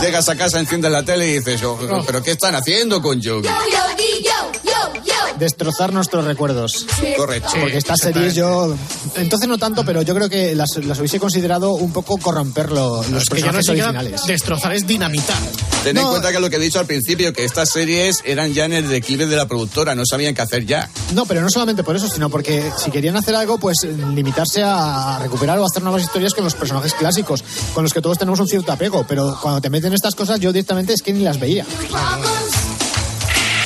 [0.02, 3.46] Llegas a casa, enciendes la tele y dices, oh, ¿pero qué están haciendo con Yogi?
[3.48, 5.14] Yo, yogi, yo, yo, yo.
[5.38, 6.86] Destrozar nuestros recuerdos.
[7.16, 7.50] Correcto.
[7.60, 8.74] Porque estas series yo...
[9.16, 13.02] Entonces no tanto, pero yo creo que las, las hubiese considerado un poco corromper lo-
[13.04, 14.26] los Que ya no personajes es siquiera originales.
[14.26, 15.36] destrozar, es dinamitar.
[15.84, 18.64] Ten en cuenta que lo que he dicho al principio, que estas series eran ya
[18.64, 20.88] en el declive de la productora, no sabían qué hacer ya.
[21.12, 24.62] No, pero no solamente por eso, sino porque si querían hacer algo, pues eh, limitarse
[24.64, 27.44] a recuperar o hacer nuevas historias con los personajes clásicos,
[27.74, 29.04] con los que todos tenemos un cierto apego.
[29.06, 31.66] Pero cuando te meten estas cosas, yo directamente es que ni las veía.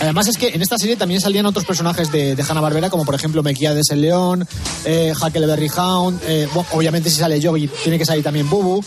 [0.01, 3.15] Además es que en esta serie también salían otros personajes de, de Hanna-Barbera, como por
[3.15, 4.47] ejemplo Mequiades el León,
[4.85, 8.83] eh, Huckleberry Hound, eh, bueno, obviamente si sale Yogi tiene que salir también Bubu,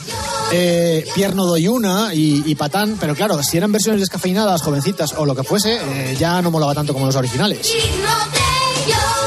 [0.53, 5.25] eh, Pierno Doy Una y, y Patán, pero claro, si eran versiones descafeinadas, jovencitas o
[5.25, 7.73] lo que fuese, eh, ya no molaba tanto como los originales.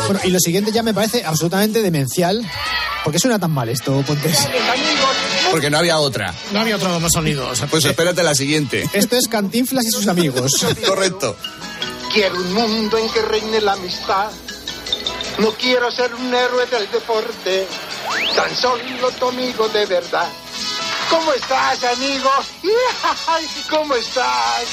[0.07, 2.45] Bueno, y lo siguiente ya me parece absolutamente demencial.
[3.05, 4.49] ¿Por qué suena tan mal esto, Pontes?
[5.51, 6.35] Porque no había otra.
[6.53, 7.49] No había otro más sonido.
[7.49, 8.89] o sea, Pues espérate la siguiente.
[8.93, 10.65] Esto es Cantinflas y sus amigos.
[10.87, 11.37] Correcto.
[12.15, 14.31] Quiero un mundo en que reine la amistad.
[15.39, 17.67] No quiero ser un héroe del deporte,
[18.37, 20.29] tan solo tu amigo de verdad.
[21.11, 22.31] ¿Cómo estás, amigo?
[23.69, 24.65] ¿Cómo estás?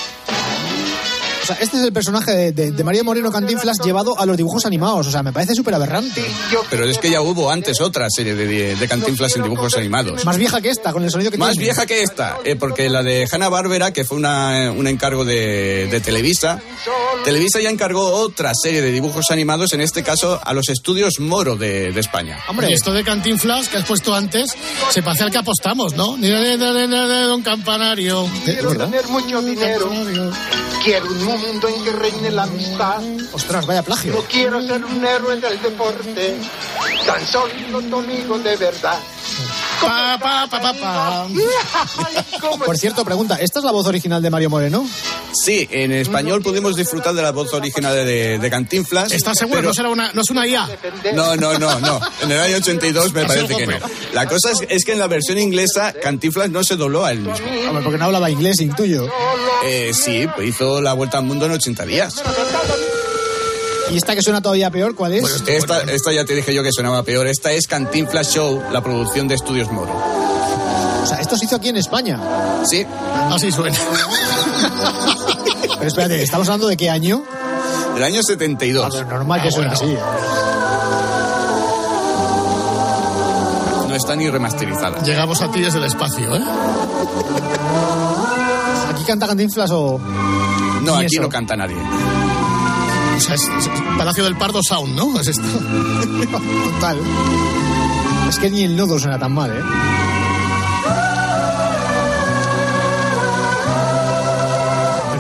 [1.42, 4.38] O sea, este es el personaje de, de- de María Moreno Cantinflas llevado a los
[4.38, 5.08] dibujos animados.
[5.08, 6.24] O sea, me parece súper aberrante.
[6.70, 10.24] Pero es que ya hubo antes otra serie de, de Cantinflas en dibujos animados.
[10.26, 11.66] Más vieja que esta, con el sonido que Más tiene.
[11.66, 15.88] vieja que esta, eh, porque la de Hanna Barbera, que fue una, un encargo de,
[15.90, 16.60] de Televisa,
[17.26, 21.56] Televisa ya encargó otra serie de dibujos animados, en este caso a los estudios Moro
[21.56, 22.40] de, de España.
[22.70, 24.56] Y esto de Cantinflas que has puesto antes,
[24.90, 26.18] se parece al que apostamos, ¿no?
[26.18, 28.28] Ni de, de, de, de, de Don Campanario.
[28.46, 29.90] Quiero tener mucho dinero.
[30.84, 33.02] Quiero un mundo en que reine la amistad.
[33.34, 34.14] Ostras, vaya plagio.
[34.14, 36.38] No quiero ser un héroe del deporte,
[37.06, 38.98] tan solo tu amigo de verdad.
[39.80, 41.28] Pa, pa, pa, pa, pa.
[42.66, 44.86] Por cierto, pregunta, ¿esta es la voz original de Mario Moreno?
[45.34, 49.12] Sí, en español pudimos disfrutar de la voz original de, de Cantinflas.
[49.12, 49.60] ¿Estás seguro?
[49.60, 50.70] pero- No, será una, no es una IA.
[51.14, 52.00] No, no, no, no.
[52.22, 53.78] En el año 82 me parece que no.
[54.14, 57.20] La cosa es, es que en la versión inglesa Cantinflas no se dobló a él
[57.20, 57.46] mismo.
[57.68, 59.08] Hombre, porque no hablaba inglés, intuyo.
[59.66, 62.16] Eh, sí, pues hizo la vuelta al mundo en 80 días.
[63.92, 65.44] ¿Y esta que suena todavía peor, cuál es?
[65.48, 67.28] Esta, esta ya te dije yo que sonaba peor.
[67.28, 69.92] Esta es Cantinflas Show, la producción de Estudios Moro.
[71.04, 72.20] O sea, esto se hizo aquí en España.
[72.66, 72.86] Sí.
[73.32, 73.78] Así suena.
[75.82, 77.24] Pero espérate, ¿estamos hablando de qué año?
[77.96, 79.06] Del año 72.
[79.08, 79.84] normal que Ah, suene bueno.
[79.84, 79.98] así.
[83.90, 85.02] No está ni remasterizada.
[85.04, 86.42] Llegamos a ti desde el espacio, ¿eh?
[88.90, 90.00] ¿Aquí canta Cantinflas o...?
[90.84, 91.22] No, aquí eso.
[91.24, 91.76] no canta nadie.
[91.76, 95.20] O sea, es, es Palacio del Pardo Sound, ¿no?
[95.20, 95.44] Es esto.
[96.76, 96.98] Total.
[98.30, 99.62] Es que ni el nodo suena tan mal, ¿eh?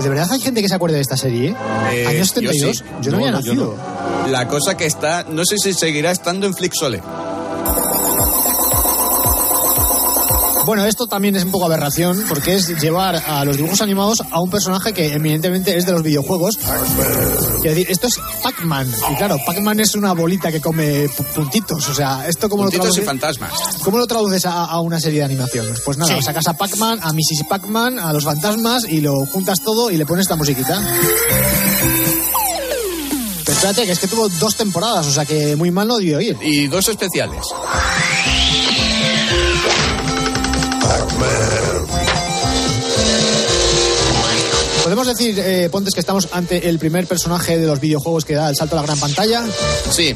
[0.03, 2.05] De verdad hay gente que se acuerde de esta serie, ¿eh?
[2.07, 2.77] Años 72.
[2.77, 2.83] sí.
[3.01, 3.75] Yo no, había yo nacido.
[4.29, 7.01] La cosa que está, no sé si seguirá estando en Flixole.
[10.65, 14.39] Bueno, esto también es un poco aberración, porque es llevar a los dibujos animados a
[14.39, 16.58] un personaje que eminentemente es de los videojuegos.
[17.62, 18.89] Quiero decir, esto es Pac-Man.
[19.12, 21.89] Y claro, Pac-Man es una bolita que come pu- puntitos.
[21.89, 23.06] O sea, ¿esto cómo Puntitos lo y traduces?
[23.39, 23.52] fantasmas.
[23.84, 25.65] ¿Cómo lo traduces a, a una serie de animación?
[25.84, 26.21] Pues nada, Sí.
[26.21, 27.43] sacas a Pac-Man, a Mrs.
[27.50, 30.80] Pac-Man, a los fantasmas y lo juntas todo y le pones esta musiquita.
[33.43, 36.21] Pero espérate, que es que tuvo dos temporadas, o sea que muy mal no debió
[36.21, 36.38] ir.
[36.41, 37.41] Y dos especiales.
[44.84, 48.49] ¿Podemos decir, eh, Pontes, que estamos ante el primer personaje de los videojuegos que da
[48.49, 49.45] el salto a la gran pantalla?
[49.89, 50.15] Sí,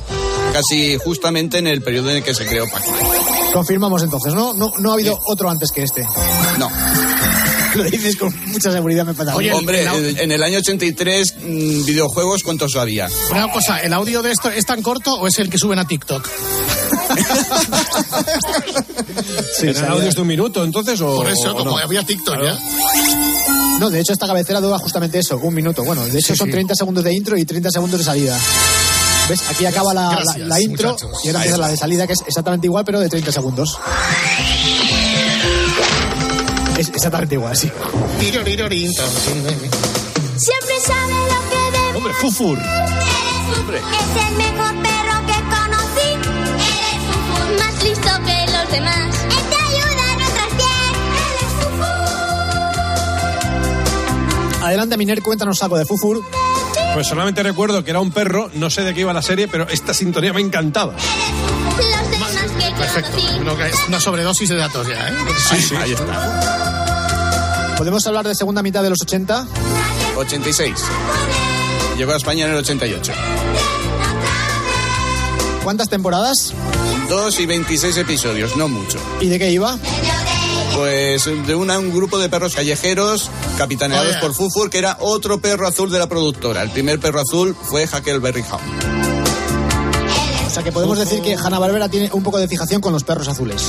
[0.52, 3.00] casi justamente en el periodo en el que se creó Pac-Man.
[3.54, 4.54] Confirmamos entonces, ¿no?
[4.54, 6.06] No, no ha habido otro antes que este.
[6.58, 6.70] No.
[7.76, 9.52] Lo dices con mucha seguridad, me parece.
[9.54, 13.08] Hombre, en, en el año 83, mm, videojuegos, ¿cuántos había?
[13.32, 15.86] Una cosa, ¿el audio de esto es tan corto o es el que suben a
[15.86, 16.28] TikTok?
[19.58, 21.78] Sí, ¿Eran salía- audios de un minuto entonces o Por eso, o como no?
[21.78, 22.46] había TikTok Claro.
[22.58, 22.60] ya.
[23.80, 25.84] No, de hecho esta cabecera dura justamente eso, un minuto.
[25.84, 26.52] Bueno, de hecho Sí, son sí.
[26.52, 28.38] 30 segundos de intro y 30 segundos de salida.
[29.30, 29.42] ¿Ves?
[29.50, 31.12] Aquí acaba la, la- Gracias, la intro muchachos.
[31.24, 33.78] y ahora empieza la de salida que es exactamente igual pero de 30 segundos.
[36.78, 37.72] Es exactamente igual, sí.
[40.38, 41.98] Siempre sabe lo que debe.
[41.98, 42.60] Hombre, Fufur.
[43.60, 43.82] Hombre.
[48.76, 49.16] Demás.
[49.24, 50.52] Él te ayuda en otras
[51.18, 51.36] Él
[54.58, 56.24] es Adelante, Miner, cuéntanos algo de Fufur.
[56.94, 59.68] Pues solamente recuerdo que era un perro, no sé de qué iba la serie, pero
[59.68, 60.94] esta sintonía me encantaba.
[60.94, 63.18] Los demás que Perfecto.
[63.88, 65.14] una sobredosis de datos ya, ¿eh?
[65.50, 65.76] Sí, sí.
[65.76, 67.76] Ahí está.
[67.78, 69.46] ¿Podemos hablar de segunda mitad de los 80?
[70.16, 70.74] 86.
[71.98, 73.12] Llegó a España en el 88.
[75.64, 76.54] ¿Cuántas temporadas?
[77.10, 78.98] Dos y 26 episodios, no mucho.
[79.22, 79.78] ¿Y de qué iba?
[80.76, 84.20] Pues de una- un grupo de perros callejeros capitaneados Oye.
[84.20, 86.62] por Fufur, que era otro perro azul de la productora.
[86.64, 89.06] El primer perro azul fue Huckleberry Hound.
[90.48, 93.28] O sea que podemos decir que Hanna-Barbera tiene un poco de fijación con los perros
[93.28, 93.62] azules,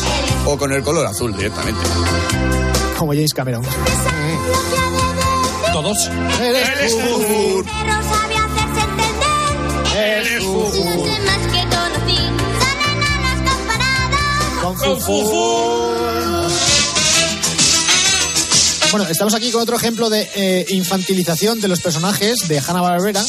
[0.46, 1.80] O con el color azul directamente.
[2.98, 3.62] como James Cameron.
[5.72, 6.08] Todos.
[6.40, 7.64] Eres Fufur.
[14.74, 14.98] Con.
[18.90, 23.24] Bueno, estamos aquí con otro ejemplo de eh, infantilización de los personajes de Hanna-Barbera,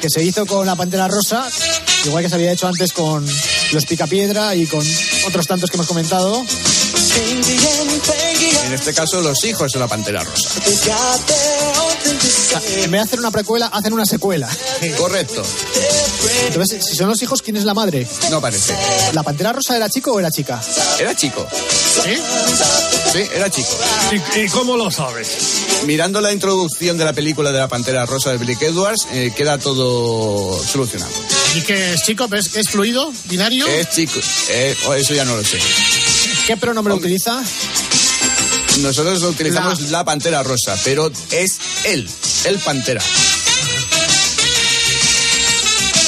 [0.00, 1.46] que se hizo con la Pantera Rosa,
[2.06, 3.26] igual que se había hecho antes con
[3.72, 4.82] los Picapiedra y con
[5.26, 6.42] otros tantos que hemos comentado.
[8.66, 10.48] En este caso, los hijos de la Pantera Rosa.
[10.66, 14.48] O sea, en vez de hacer una precuela, hacen una secuela.
[14.96, 15.42] Correcto.
[16.46, 18.06] Entonces, si son los hijos, ¿quién es la madre?
[18.30, 18.74] No parece.
[19.12, 20.60] ¿La Pantera Rosa era chico o era chica?
[20.98, 21.46] Era chico.
[21.50, 22.16] ¿Sí?
[23.12, 23.68] Sí, era chico.
[24.36, 25.28] ¿Y, y cómo lo sabes?
[25.86, 29.58] Mirando la introducción de la película de la Pantera Rosa de Blake Edwards, eh, queda
[29.58, 31.12] todo solucionado.
[31.54, 32.28] ¿Y qué es, chico?
[32.32, 33.12] ¿Es, es fluido?
[33.26, 33.66] ¿Binario?
[33.66, 34.18] Es chico.
[34.50, 35.58] Eh, oh, eso ya no lo sé.
[36.46, 37.42] ¿Qué pronombre utiliza?
[38.80, 40.04] Nosotros utilizamos la.
[40.04, 42.08] Pantera Rosa, pero es él,
[42.44, 43.00] el Pantera.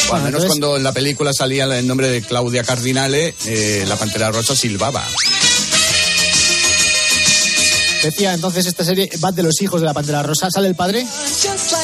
[0.08, 3.84] O al menos entonces- cuando en la película salía el nombre de Claudia Cardinale, eh,
[3.88, 5.04] la Pantera Rosa silbaba.
[8.02, 10.48] Decía entonces esta serie va de los hijos de la Pantera Rosa.
[10.50, 11.04] ¿Sale el padre?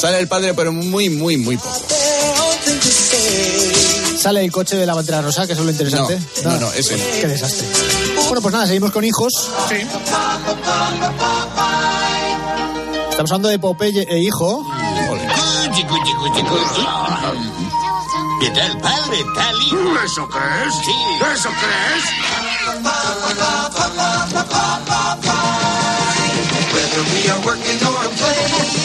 [0.01, 1.81] Sale el padre, pero muy, muy, muy poco.
[4.21, 6.17] ¿Sale el coche de la Pantera Rosa, que es lo interesante?
[6.45, 7.03] No, no, no, ese no.
[7.21, 7.67] Qué desastre.
[8.29, 9.33] Bueno, pues nada, seguimos con hijos.
[9.69, 9.75] Sí.
[13.11, 14.65] Estamos hablando de Popeye e hijo.
[18.43, 20.03] ¿Qué tal padre, tal hijo?
[20.05, 20.75] ¿Eso crees?
[20.85, 20.91] Sí.
[21.33, 22.05] ¿Eso crees?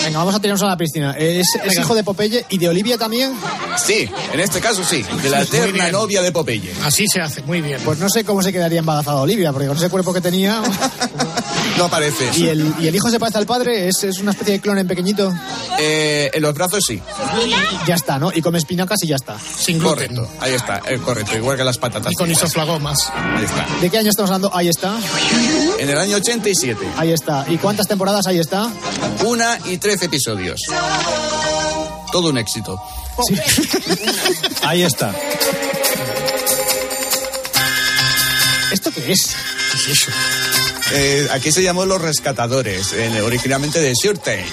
[0.04, 1.16] Venga, vamos a tirarnos a la piscina.
[1.18, 3.34] ¿Es, es hijo de Popeye y de Olivia también?
[3.78, 6.74] Sí, en este caso sí, de la eterna novia de Popeye.
[6.84, 7.80] Así se hace, muy bien.
[7.84, 10.62] Pues no sé cómo se quedaría embarazada Olivia, porque con ese cuerpo que tenía.
[11.78, 12.32] No aparece.
[12.36, 13.88] ¿Y el, y el hijo se parece al padre?
[13.88, 15.32] ¿Es, es una especie de clon en pequeñito?
[15.78, 17.00] Eh, en los brazos sí.
[17.86, 18.32] Ya está, ¿no?
[18.34, 19.38] Y come espinacas y ya está.
[19.40, 20.16] Sin gluten.
[20.16, 22.12] Correcto, ahí está, eh, correcto, igual que las patatas.
[22.12, 23.12] Y con isoflagomas.
[23.14, 23.68] Ahí está.
[23.80, 24.50] ¿De qué año estamos hablando?
[24.56, 24.98] Ahí está.
[25.78, 27.46] En el año 87, Ahí está.
[27.48, 28.26] ¿Y cuántas temporadas?
[28.26, 28.72] Ahí está.
[29.24, 30.60] una y trece episodios.
[32.12, 32.82] Todo un éxito.
[34.64, 35.16] Ahí está.
[38.72, 39.36] ¿Esto qué es?
[39.72, 40.12] ¿Qué es eso?
[40.94, 44.46] Eh, aquí se llamó Los Rescatadores, eh, originalmente de Surtain.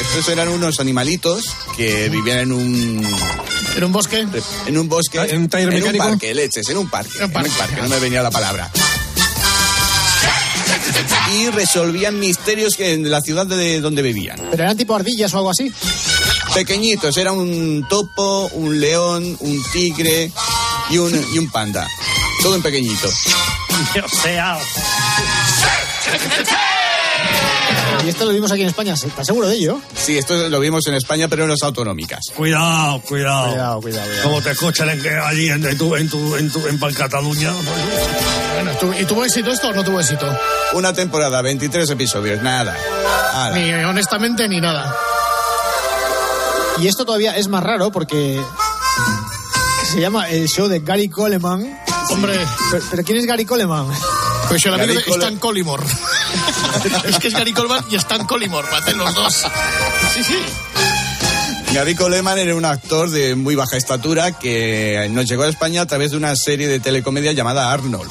[0.00, 1.44] Estos eran unos animalitos
[1.76, 3.16] que vivían en un,
[3.76, 4.26] ¿En un bosque?
[4.66, 5.18] En un bosque.
[5.18, 6.04] ¿En un taller en mecánico?
[6.04, 7.18] un parque, leches, en un parque.
[7.18, 8.70] En un parque, no me venía la palabra.
[11.34, 14.38] Y resolvían misterios en la ciudad de donde vivían.
[14.50, 15.72] ¿Pero eran tipo ardillas o algo así?
[16.54, 20.30] Pequeñitos, era un topo, un león, un tigre
[20.90, 21.88] y un, y un panda.
[22.40, 23.10] Todo en pequeñito.
[24.22, 24.58] Sea,
[28.04, 29.80] Y esto lo vimos aquí en España, ¿estás seguro de ello?
[29.94, 32.20] Sí, esto lo vimos en España, pero en las autonómicas.
[32.36, 33.48] cuidado, cuidado.
[33.50, 34.08] Cuidado, cuidado.
[34.22, 37.50] Como te escuchan en, que- allí en, en tu, en, tu, en, tu, en Cataluña.
[38.54, 40.26] Bueno, ¿tu- ¿y tuvo éxito esto o no tuvo éxito?
[40.74, 42.76] Una temporada, 23 episodios, nada.
[43.54, 44.94] Ni honestamente ni nada.
[46.80, 48.38] Y esto todavía es más raro porque
[49.92, 51.80] se llama el show de Gary Coleman.
[52.10, 52.38] Hombre.
[52.70, 53.86] ¿Pero, pero quién es Gary Coleman?
[54.48, 55.84] Pues yo la Gary vi de Cole- Stan Collymore.
[57.04, 59.44] Es que es Gary Coleman y Stan Collymore, parecen los dos.
[60.14, 60.38] Sí, sí.
[61.72, 65.86] Gary Coleman era un actor de muy baja estatura que nos llegó a España a
[65.86, 68.10] través de una serie de telecomedia llamada Arnold.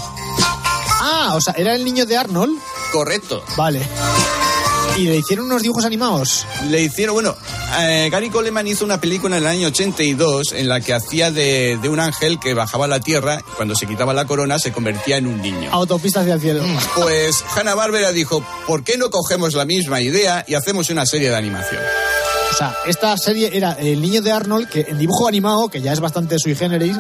[1.00, 2.60] Ah, o sea, era el niño de Arnold.
[2.92, 3.44] Correcto.
[3.56, 3.82] Vale.
[4.96, 6.46] Y le hicieron unos dibujos animados.
[6.70, 7.36] Le hicieron, bueno,
[7.80, 11.80] eh, Gary Coleman hizo una película en el año 82 en la que hacía de,
[11.82, 15.18] de un ángel que bajaba a la tierra, cuando se quitaba la corona se convertía
[15.18, 15.70] en un niño.
[15.72, 16.64] Autopistas hacia el cielo.
[16.96, 21.30] Pues Hanna Barbera dijo, ¿por qué no cogemos la misma idea y hacemos una serie
[21.30, 21.82] de animación?
[22.54, 25.92] O sea, esta serie era el niño de Arnold, que en dibujo animado, que ya
[25.92, 26.96] es bastante sui generis,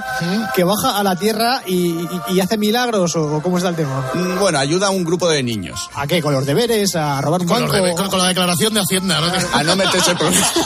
[0.55, 4.03] que baja a la tierra y, y- y hace milagros, o cómo está el tema.
[4.15, 5.89] Mm, Bueno, ayuda a un grupo de niños.
[5.93, 6.23] ¿A qué?
[6.23, 6.95] ¿Con los deberes?
[6.95, 7.85] ¿A robar un Con, los banco?
[7.85, 9.21] de- con- con la declaración de Hacienda.
[9.21, 9.31] ¿no?
[9.57, 10.51] A no meterse en problemas.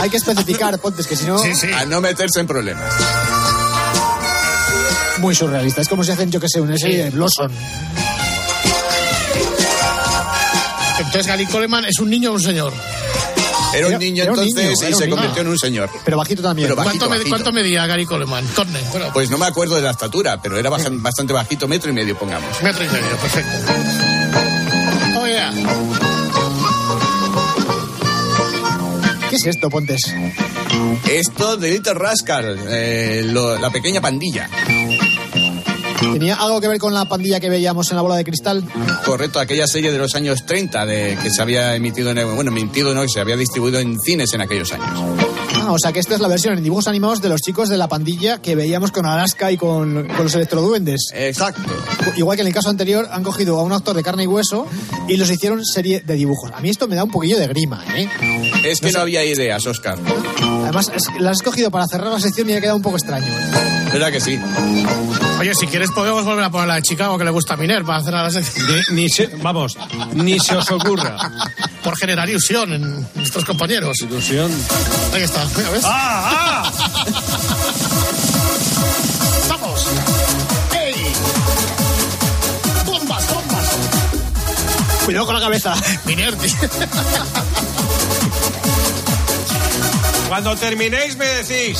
[0.00, 1.38] Hay que especificar, Pontes, que si no...
[1.38, 1.68] Sí, sí.
[1.72, 2.90] A no meterse en problemas.
[5.18, 5.80] Muy surrealista.
[5.82, 7.50] Es como si hacen, yo que sé, una serie de Blossom.
[11.16, 12.74] Entonces Gary Coleman es un niño o un señor.
[13.74, 15.16] Era un niño era un entonces niño, y se niño.
[15.16, 15.90] convirtió en un señor.
[16.04, 16.66] Pero bajito también.
[16.68, 17.30] Pero bajito, ¿Cuánto, me- bajito.
[17.30, 18.46] cuánto medía Gary Coleman?
[18.54, 21.94] Corne, bueno, Pues no me acuerdo de la estatura, pero era bastante bajito, metro y
[21.94, 22.62] medio, pongamos.
[22.62, 23.50] metro y medio, perfecto.
[25.18, 25.52] Oh, yeah.
[29.30, 30.14] ¿Qué es esto, Pontes?
[31.08, 34.48] Esto de Little Rascal, eh, lo- la pequeña pandilla.
[36.12, 38.64] ¿Tenía algo que ver con la pandilla que veíamos en la bola de cristal?
[39.04, 42.94] Correcto, aquella serie de los años 30 de, que se había emitido, en, bueno, emitido
[42.94, 45.25] no, que se había distribuido en cines en aquellos años.
[45.66, 47.76] Ah, o sea que esta es la versión en dibujos animados de los chicos de
[47.76, 51.08] la pandilla que veíamos con Alaska y con, con los electroduendes.
[51.12, 51.60] Exacto.
[52.14, 54.68] Igual que en el caso anterior, han cogido a un actor de carne y hueso
[55.08, 56.52] y los hicieron serie de dibujos.
[56.52, 58.08] A mí esto me da un poquillo de grima, ¿eh?
[58.64, 59.98] Es que no, había ideas, Oscar.
[60.40, 63.26] Además, es las has escogido para cerrar la sección y ha quedado un poco extraño.
[63.92, 64.38] ¿Verdad que sí?
[65.40, 67.84] Oye, si quieres podemos volver a poner la de Chicago que le gusta a Miner
[67.84, 68.66] para hacer a la sección.
[68.90, 69.76] Ni, ni se, vamos,
[70.14, 71.16] ni se os ocurra.
[71.82, 73.96] Por generar ilusión en nuestros compañeros.
[74.00, 74.50] Ilusión.
[75.12, 75.82] Ahí está, mira, ¿ves?
[75.84, 76.70] ¡Ah,
[79.48, 79.86] ¡Vamos!
[80.74, 80.94] ¡Ey!
[82.84, 83.66] ¡Bombas, bombas!
[85.04, 85.74] Cuidado con la cabeza.
[86.04, 86.52] Miner, tío.
[90.28, 91.78] Cuando terminéis me decís.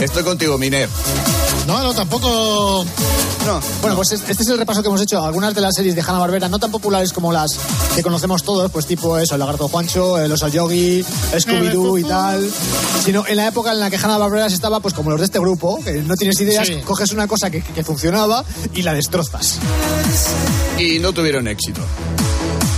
[0.00, 0.88] Estoy contigo, Miner.
[1.66, 2.84] No, no, tampoco.
[3.46, 3.60] No.
[3.80, 5.20] Bueno, pues es- este es el repaso que hemos hecho.
[5.22, 7.58] a Algunas de las series de Hanna-Barbera, no tan populares como las
[7.94, 12.50] que conocemos todos, pues tipo eso, El Lagarto Juancho, El Oso Yogi, Scooby-Doo y tal.
[13.04, 15.78] Sino en la época en la que Hanna-Barbera estaba, pues como los de este grupo,
[15.84, 16.76] que no tienes ideas, Sí.
[16.84, 19.58] coges una cosa que, que funcionaba y la destrozas.
[20.78, 21.80] Y no tuvieron éxito.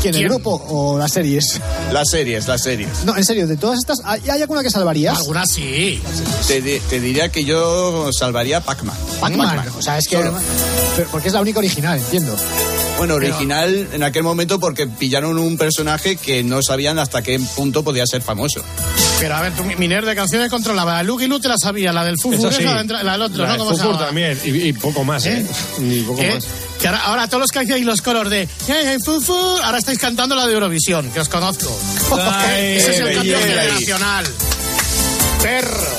[0.03, 0.29] ¿Quién, el ¿Quién?
[0.33, 1.59] grupo o las series?
[1.93, 2.89] Las series, las series.
[3.05, 5.17] No, en serio, de todas estas, ¿hay, hay alguna que salvarías?
[5.19, 6.01] Algunas sí.
[6.47, 8.95] Te, di- te diría que yo salvaría Pac-Man.
[9.21, 9.65] Pac-Man.
[9.79, 10.17] O sea, es que.
[10.19, 10.35] Solo.
[10.97, 12.37] pero porque es la única original, entiendo.
[12.99, 17.85] Bueno, original en aquel momento porque pillaron un personaje que no sabían hasta qué punto
[17.85, 18.63] podía ser famoso.
[19.21, 20.95] Pero a ver, tú, Miner de canciones controlaba.
[20.95, 22.63] La Luke y Lu te la sabía, la del Fufu, sí.
[22.65, 23.53] la, de- la del otro, La ¿no?
[23.53, 24.07] de ¿Cómo se Fútbol llama?
[24.07, 24.41] también.
[24.45, 25.39] Y, y poco más, ¿eh?
[25.41, 25.47] ¿Eh?
[25.79, 26.33] Ni poco ¿Eh?
[26.35, 26.45] más.
[26.81, 29.33] Que ahora, ahora todos los que hacéis los coros de "Hey, hey, Fufu,
[29.63, 31.71] ahora estáis cantando la de Eurovisión, que os conozco.
[32.19, 33.47] Ay, Ese es el cambio belleza.
[33.63, 34.27] generacional.
[35.43, 35.96] Perro.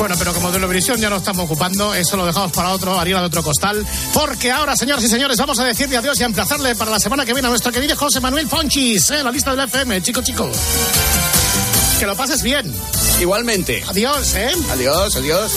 [0.00, 3.20] Bueno, pero como de Eurovisión ya no estamos ocupando, eso lo dejamos para otro, harina
[3.20, 3.86] de otro costal.
[4.14, 7.26] Porque ahora, señoras y señores, vamos a decirle adiós y a emplazarle para la semana
[7.26, 9.22] que viene a nuestro querido José Manuel Fonchis, ¿eh?
[9.22, 10.50] la lista del FM, chico, chico.
[11.98, 12.64] Que lo pases bien.
[13.20, 13.84] Igualmente.
[13.88, 14.52] Adiós, ¿eh?
[14.70, 15.52] Adiós, adiós.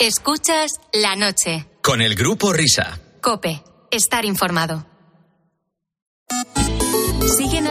[0.00, 1.68] Escuchas la noche.
[1.82, 2.98] Con el grupo Risa.
[3.20, 3.62] Cope.
[3.92, 4.84] Estar informado.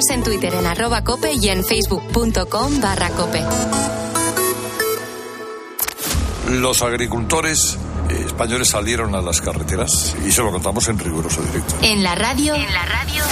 [0.08, 3.44] En Twitter en arroba cope y en facebook.com barra cope.
[6.52, 7.78] Los agricultores
[8.10, 11.76] eh, españoles salieron a las carreteras y se lo contamos en riguroso directo.
[11.82, 12.56] En la radio.
[12.56, 13.24] En la radio.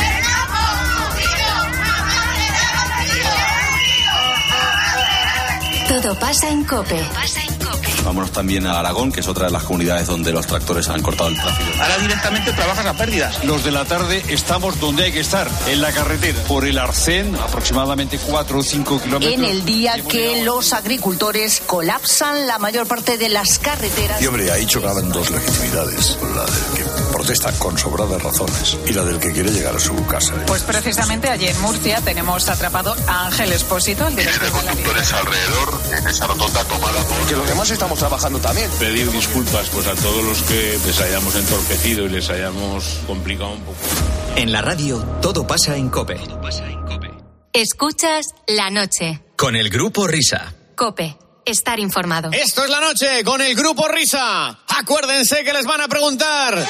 [5.87, 7.01] Todo pasa en cope.
[8.07, 11.27] Vámonos también a Aragón, que es otra de las comunidades donde los tractores han cortado
[11.29, 11.69] el tráfico.
[11.77, 13.43] Ahora directamente trabajas a pérdidas.
[13.43, 16.41] Los de la tarde estamos donde hay que estar, en la carretera.
[16.43, 19.33] Por el Arcén, aproximadamente 4 o 5 kilómetros.
[19.33, 24.21] En el día que los agricultores colapsan la mayor parte de las carreteras.
[24.21, 26.17] Y hombre, ahí chocaban dos legitimidades.
[26.33, 29.93] La del que protesta con sobradas razones y la del que quiere llegar a su
[30.05, 30.33] casa.
[30.45, 35.81] Pues precisamente allí en Murcia tenemos atrapado a Ángel Espósito, el director de Conductores alrededor
[35.97, 37.17] en esa rotonda tomada por...
[37.27, 38.69] Que demás estamos trabajando también.
[38.79, 43.61] Pedir disculpas pues a todos los que les hayamos entorpecido y les hayamos complicado un
[43.61, 43.77] poco.
[44.35, 46.19] En la radio, todo pasa en Cope.
[47.53, 49.21] Escuchas la noche.
[49.35, 50.53] Con el grupo Risa.
[50.75, 51.17] Cope.
[51.43, 52.29] Estar informado.
[52.31, 54.59] Esto es la noche con el grupo Risa.
[54.67, 56.65] Acuérdense que les van a preguntar.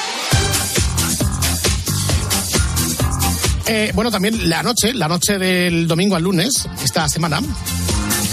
[3.66, 7.40] Eh, bueno, también la noche, la noche del domingo al lunes, esta semana,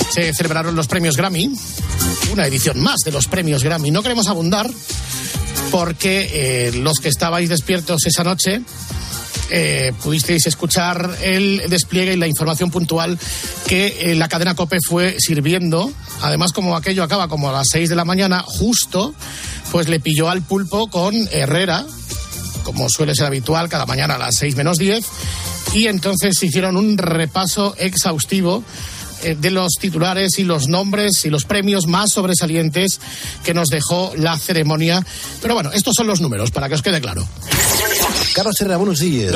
[0.10, 1.52] se celebraron los premios Grammy,
[2.32, 3.92] una edición más de los premios Grammy.
[3.92, 4.70] No queremos abundar
[5.72, 8.62] porque eh, los que estabais despiertos esa noche
[9.50, 13.20] eh, pudisteis escuchar el despliegue y la información puntual
[13.68, 15.92] que eh, la cadena COPE fue sirviendo.
[16.22, 19.14] Además, como aquello acaba como a las 6 de la mañana, justo,
[19.72, 21.86] pues le pilló al pulpo con Herrera,
[22.64, 25.06] como suele ser habitual, cada mañana a las 6 menos 10.
[25.74, 28.64] Y entonces hicieron un repaso exhaustivo
[29.24, 33.00] de los titulares y los nombres y los premios más sobresalientes
[33.44, 35.06] que nos dejó la ceremonia.
[35.42, 37.28] Pero bueno, estos son los números, para que os quede claro.
[38.34, 39.34] Carlos Herrera, buenos días.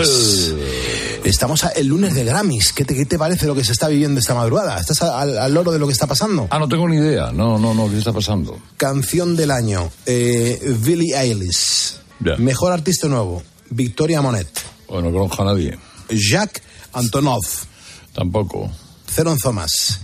[1.23, 2.73] Estamos a- el lunes de Grammys.
[2.73, 4.79] ¿Qué te, qué te parece lo que se está viviendo esta madrugada?
[4.79, 6.47] ¿Estás al, al loro de lo que está pasando?
[6.49, 7.31] Ah, no tengo ni idea.
[7.31, 8.57] No, no, no, ¿qué está pasando?
[8.77, 11.95] Canción del año, eh, Billie Eilish.
[12.37, 14.47] Mejor artista nuevo, Victoria Monet.
[14.87, 15.77] Bueno, no conozco a nadie.
[16.09, 16.63] Jacques
[16.93, 17.43] Antonov.
[18.13, 18.69] Tampoco.
[19.15, 20.01] Theron Thomas.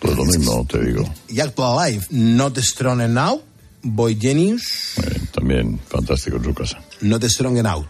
[0.00, 1.04] Pues lo mismo, te digo.
[1.28, 3.40] Jack Alive, Not Strong Enough.
[3.82, 4.94] Boy Genius.
[5.32, 6.78] También fantástico en su casa.
[7.00, 7.84] Not Strong Enough.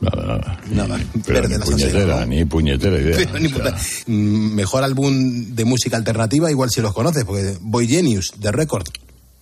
[0.00, 0.60] Nada, nada.
[0.70, 2.26] Nada, Pero ni la sandía, puñetera, ¿no?
[2.26, 3.16] ni puñetera idea.
[3.16, 3.76] Pero ni puta-
[4.06, 8.86] Mm, Mejor álbum de música alternativa, igual si los conoces, porque Boy Genius, The Record.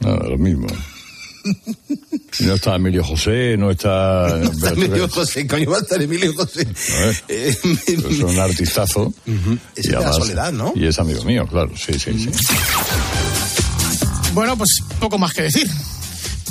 [0.00, 0.66] Nada, lo mismo.
[2.40, 4.28] No está Emilio José, no está...
[4.60, 6.66] No Emilio José, coño, va a estar Emilio José.
[6.66, 7.64] A ver, es
[8.20, 9.12] un artistazo.
[9.76, 10.72] Es Y de la además- soledad, ¿no?
[10.74, 12.30] Y es amigo mío, claro, sí, sí, sí.
[14.34, 15.68] Bueno, pues poco más que decir.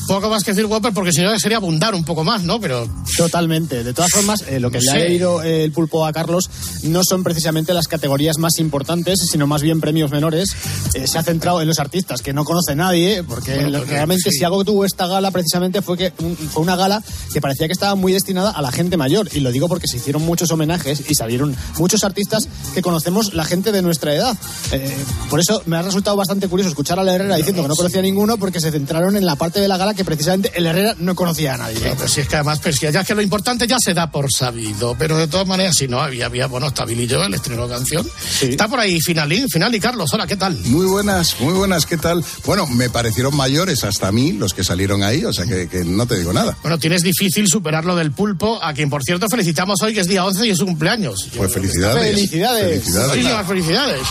[0.08, 2.60] Poco más que decir, Whopper, porque si no sería abundar un poco más, ¿no?
[2.60, 2.86] Pero
[3.18, 3.84] Totalmente.
[3.84, 5.00] De todas formas, eh, lo que No le ha sé.
[5.10, 6.50] leído eh, el pulpo a Carlos
[6.84, 10.50] no son precisamente las categorías más importantes, sino más bien premios menores.
[10.96, 14.30] Eh, se ha centrado en los artistas que no conoce nadie, porque Bueno, porque- realmente
[14.32, 14.40] sí.
[14.40, 17.02] si algo tuvo esta gala precisamente fue que un- fue una gala
[17.34, 19.30] que parecía que estaba muy destinada a la gente mayor.
[19.34, 23.46] Y lo digo porque se hicieron muchos homenajes y salieron muchos artistas que conocemos la
[23.46, 24.38] gente de nuestra edad.
[24.72, 24.94] Eh,
[25.30, 28.02] por eso me ha resultado bastante curioso escuchar a la Herrera diciendo que no conocía
[28.02, 31.16] ninguno porque se centraron en la parte de la gala que precisamente el Herrera no
[31.16, 31.78] conocía a nadie.
[31.82, 33.94] Pero, pero si es que además, pero si ya es que lo importante ya se
[33.94, 34.96] da por sabido.
[34.98, 38.08] Pero de todas maneras, si no, había, había bueno, está Billy Joel, estrenó canción.
[38.42, 40.58] Está por ahí Finalí, Finalí, Carlos, hola, ¿qué tal?
[40.66, 42.24] Muy buenas, muy buenas, ¿qué tal?
[42.46, 45.84] Bueno, me parecieron mayores hasta a mí los que salieron ahí, o sea que, que
[45.84, 46.58] no te digo nada.
[46.62, 50.08] Bueno, tienes difícil superar lo del pulpo, a quien por cierto felicitamos hoy, que es
[50.08, 51.30] día 11 y es su cumpleaños.
[51.36, 52.16] Pues felicidades.
[52.16, 52.84] Felicidades.
[52.84, 53.10] Felicidades.
[53.10, 54.08] Muchísimas felicidades.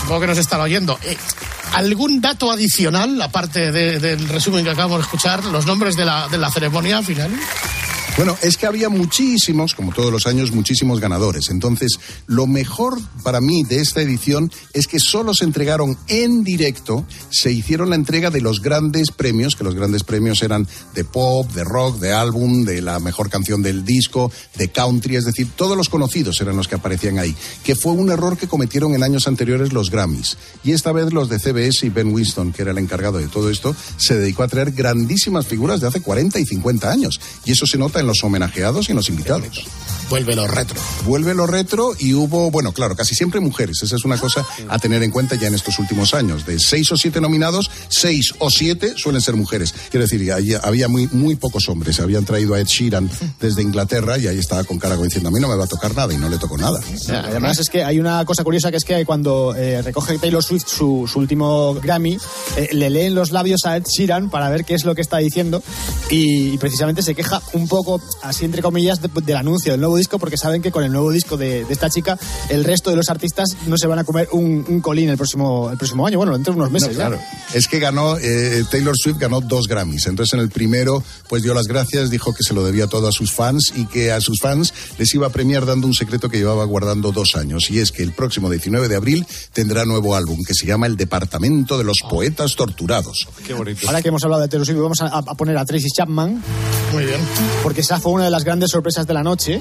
[0.00, 0.98] Supongo que nos están oyendo.
[1.02, 1.16] Eh,
[1.72, 6.28] ¿Algún dato adicional, aparte de- del resumen que acabamos de escuchar, los nombres de la,
[6.28, 7.32] de la ceremonia final?
[8.16, 11.50] Bueno, es que había muchísimos, como todos los años, muchísimos ganadores.
[11.50, 11.98] Entonces,
[12.28, 17.50] lo mejor para mí de esta edición es que solo se entregaron en directo, se
[17.50, 21.64] hicieron la entrega de los grandes premios, que los grandes premios eran de pop, de
[21.64, 25.88] rock, de álbum, de la mejor canción del disco, de country, es decir, todos los
[25.88, 27.34] conocidos eran los que aparecían ahí,
[27.64, 30.38] que fue un error que cometieron en años anteriores los Grammys.
[30.62, 33.50] Y esta vez los de CBS y Ben Winston, que era el encargado de todo
[33.50, 37.20] esto, se dedicó a traer grandísimas figuras de hace 40 y 50 años.
[37.44, 39.64] Y eso se nota en los homenajeados y en los invitados.
[40.10, 40.80] Vuelve lo retro.
[41.06, 43.82] Vuelve lo retro y hubo, bueno, claro, casi siempre mujeres.
[43.82, 46.44] Esa es una cosa a tener en cuenta ya en estos últimos años.
[46.44, 49.74] De seis o siete nominados, seis o siete suelen ser mujeres.
[49.90, 52.00] Quiero decir, ahí había muy, muy pocos hombres.
[52.00, 55.32] Habían traído a Ed Sheeran desde Inglaterra y ahí estaba con cara como diciendo, a
[55.32, 56.80] mí no me va a tocar nada y no le tocó nada.
[57.08, 60.66] Además es que hay una cosa curiosa que es que cuando eh, recoge Taylor Swift
[60.68, 62.18] su, su último Grammy,
[62.56, 65.18] eh, le leen los labios a Ed Sheeran para ver qué es lo que está
[65.18, 65.62] diciendo
[66.10, 69.96] y, y precisamente se queja un poco, así entre comillas, de- del anuncio del nuevo
[69.96, 72.18] disco porque saben que con el nuevo disco de, de esta chica
[72.48, 75.70] el resto de los artistas no se van a comer un, un colín el próximo,
[75.70, 77.06] el próximo año, bueno, dentro de unos meses No, ya.
[77.08, 77.22] claro.
[77.54, 80.06] Es que ganó, eh, Taylor Swift ganó dos Grammys.
[80.06, 83.12] Entonces en el primero, pues dio las gracias, dijo que se lo debía todo a
[83.12, 86.38] sus fans y que a sus fans les iba a premiar dando un secreto que
[86.38, 87.70] llevaba guardando dos años.
[87.70, 90.96] Y es que el próximo 19 de abril tendrá nuevo álbum que se llama El
[90.96, 93.28] Departamento de los Poetas Torturados.
[93.46, 93.86] Qué bonito.
[93.86, 96.42] Ahora que hemos hablado de Taylor Swift, vamos a, a poner a Tracy Chapman.
[96.92, 97.20] Muy bien.
[97.62, 99.60] Porque esa fue una de las grandes sorpresas de la noche.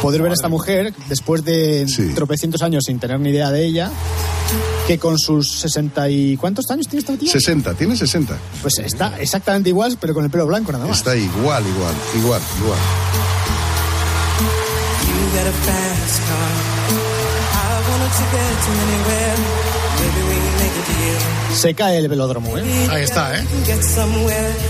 [0.00, 1.84] Poder ver a esta mujer después de
[2.14, 3.90] tropecientos años sin tener ni idea de ella.
[4.86, 6.36] Que con sus 60 y...
[6.36, 7.30] ¿Cuántos años tiene esta tía?
[7.30, 8.36] 60, tiene 60.
[8.62, 10.98] Pues está exactamente igual, pero con el pelo blanco nada más.
[10.98, 12.78] Está igual, igual, igual, igual.
[15.06, 16.70] You got a fast car.
[19.66, 19.69] I
[21.54, 22.62] Se cae el velódromo, ¿eh?
[22.88, 23.44] Ahí está, ¿eh?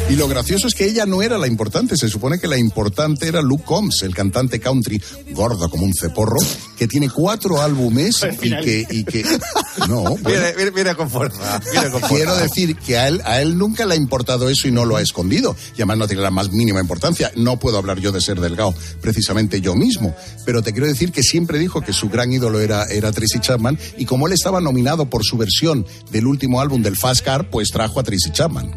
[0.09, 3.29] Y lo gracioso es que ella no era la importante, se supone que la importante
[3.29, 5.01] era Luke Combs, el cantante country,
[5.33, 6.39] gordo como un ceporro,
[6.77, 9.23] que tiene cuatro álbumes y que, y que...
[9.89, 11.61] No, bueno, Viene, viene- viene con fuerza.
[11.71, 12.17] Viene con fuerza.
[12.17, 14.97] Quiero decir que a él, a él nunca le ha importado eso y no lo
[14.97, 15.55] ha escondido.
[15.75, 17.31] Y además no tiene la más mínima importancia.
[17.37, 20.17] No puedo hablar yo de ser delgado, precisamente yo mismo.
[20.45, 23.79] Pero te quiero decir que siempre dijo que su gran ídolo era, era Tracy Chapman.
[23.97, 27.69] Y como él estaba nominado por su versión del último álbum del Fast Car, pues
[27.69, 28.71] trajo a Tracy Chapman.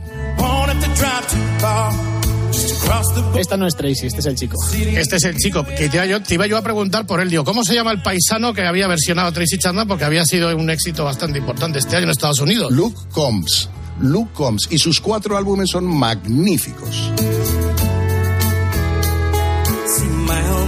[3.36, 4.58] Esta no es Tracy, este es el chico.
[4.72, 7.30] Este es el chico que te, iba yo, te iba yo a preguntar por él.
[7.30, 9.88] Digo, ¿cómo se llama el paisano que había versionado a Tracy Chapman?
[9.88, 12.72] Porque había sido un éxito bastante importante este año en Estados Unidos.
[12.72, 13.70] Luke Combs.
[14.00, 14.68] Luke Combs.
[14.70, 17.12] Y sus cuatro álbumes son magníficos.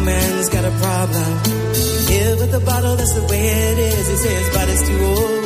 [0.05, 1.39] Man's got a problem.
[2.07, 4.07] Here with the bottle, that's the way it is.
[4.07, 5.44] He says, but it's too old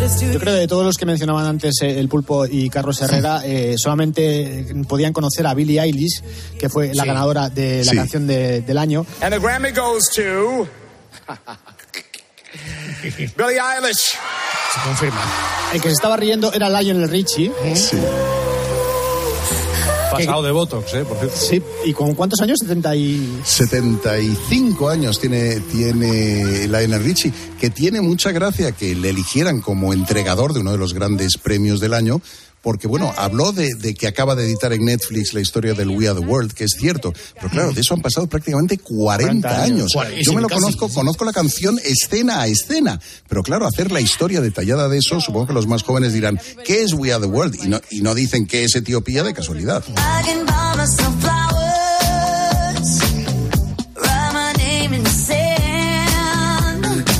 [0.00, 3.42] Yo creo que de todos los que mencionaban antes eh, el Pulpo y Carlos Herrera,
[3.44, 6.22] eh, solamente podían conocer a Billie Eilish,
[6.58, 7.08] que fue la Sí.
[7.08, 7.96] ganadora de la Sí.
[7.96, 9.04] canción de- del año.
[9.20, 10.66] And the Grammy goes to
[13.02, 14.16] Billie Eilish.
[14.72, 15.20] Se confirma.
[15.74, 17.52] El que se estaba riendo era Lionel Richie.
[17.74, 17.98] Sí.
[20.10, 21.04] Pasado de Botox, ¿eh?
[21.04, 21.36] Por cierto.
[21.36, 22.58] Sí, ¿y con cuántos años?
[22.60, 23.40] 70 y...
[23.44, 30.52] 75 años tiene, tiene Lionel Richie, que tiene mucha gracia que le eligieran como entregador
[30.52, 32.20] de uno de los grandes premios del año,
[32.62, 36.08] porque bueno, habló de, de que acaba de editar en Netflix la historia del We
[36.08, 39.62] Are the World, que es cierto, pero claro, de eso han pasado prácticamente 40, 40
[39.62, 39.92] años.
[40.22, 40.60] Yo me lo casi.
[40.60, 45.20] conozco, conozco la canción escena a escena, pero claro, hacer la historia detallada de eso,
[45.20, 47.56] supongo que los más jóvenes dirán, ¿qué es We Are the World?
[47.64, 49.82] Y no, y no dicen que es Etiopía de casualidad.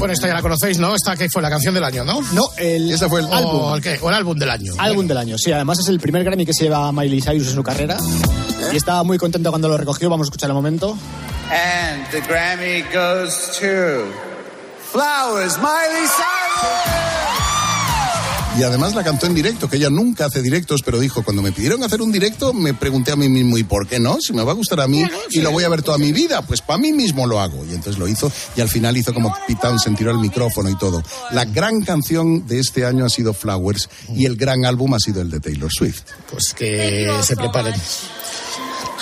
[0.00, 0.94] Bueno, esta ya la conocéis, ¿no?
[0.94, 2.22] Esta que fue la canción del año, ¿no?
[2.32, 3.74] No, el Ese fue el O álbum.
[3.74, 3.98] el, qué?
[4.00, 4.72] O el álbum del año.
[4.78, 5.36] álbum del año.
[5.36, 7.98] Sí, además es el primer Grammy que se lleva Miley Cyrus en su carrera.
[8.72, 10.08] Y estaba muy contento cuando lo recogió.
[10.08, 10.96] Vamos a escuchar el momento.
[11.50, 14.06] And the Grammy goes to
[14.90, 17.09] Flowers, Miley Cyrus.
[18.58, 21.52] Y además la cantó en directo, que ella nunca hace directos, pero dijo, cuando me
[21.52, 24.20] pidieron hacer un directo, me pregunté a mí mismo, ¿y por qué no?
[24.20, 26.42] Si me va a gustar a mí y lo voy a ver toda mi vida,
[26.42, 27.64] pues para mí mismo lo hago.
[27.64, 30.76] Y entonces lo hizo y al final hizo como Pete Townsend, tiró el micrófono y
[30.76, 31.02] todo.
[31.30, 35.22] La gran canción de este año ha sido Flowers y el gran álbum ha sido
[35.22, 36.02] el de Taylor Swift.
[36.30, 37.74] Pues que se preparen.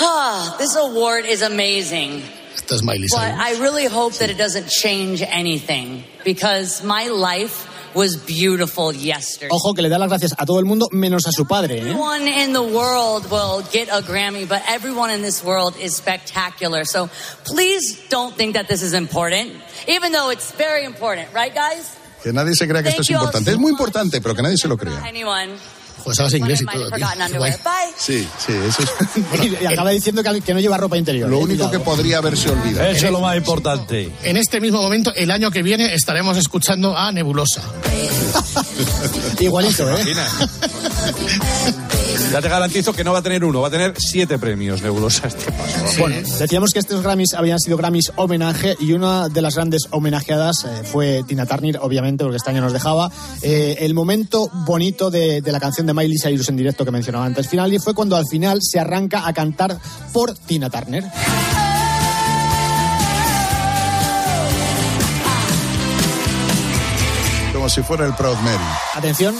[0.01, 2.23] Ah, this award is amazing.
[2.55, 3.41] Esta es Miley But Cyrus.
[3.41, 9.49] I really hope that it doesn't change anything because my life was beautiful yesterday.
[9.51, 11.79] Ojo que le da las gracias a todo el mundo menos a su padre.
[11.79, 11.81] ¿eh?
[11.81, 16.85] Everyone in the world will get a Grammy, but everyone in this world is spectacular.
[16.85, 17.09] So
[17.45, 19.53] please don't think that this is important,
[19.87, 21.91] even though it's very important, right, guys?
[22.23, 23.53] Que nadie se crea que esto es importante.
[23.53, 25.05] Es muy importante, pero que nadie se lo crea.
[25.05, 25.57] Anyone?
[26.05, 27.07] Pues sabes inglés y todo, tío.
[27.97, 31.29] Sí, sí, eso es Y, y acaba diciendo que, que no lleva ropa interior.
[31.29, 31.45] lo ¿eh?
[31.45, 32.89] único que podría haberse olvidado.
[32.91, 34.11] Eso es lo más importante.
[34.23, 37.63] En este mismo momento, el año que viene, estaremos escuchando a Nebulosa.
[39.41, 40.05] Igualito, ¿eh?
[42.31, 45.29] Ya te garantizo que no va a tener uno, va a tener siete premios Nebulosa
[45.29, 45.79] este paso.
[45.99, 50.65] Bueno, decíamos que estos Grammys habían sido Grammys homenaje y una de las grandes homenajeadas
[50.65, 53.11] eh, fue Tina Turner, obviamente, porque este año nos dejaba.
[53.41, 57.25] Eh, el momento bonito de, de la canción de Miley Cyrus en directo que mencionaba
[57.25, 59.79] antes, final, y fue cuando al final se arranca a cantar
[60.13, 61.05] por Tina Turner.
[67.55, 68.65] Como si fuera el Proud Mary.
[68.95, 69.35] Atención.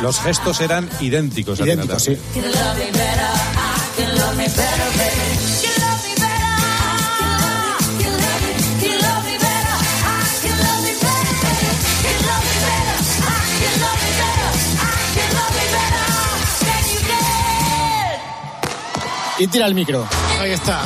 [0.00, 1.60] Los gestos eran idénticos.
[1.60, 2.18] Idénticos, sí.
[19.38, 20.06] Y tira el micro.
[20.40, 20.84] Ahí está.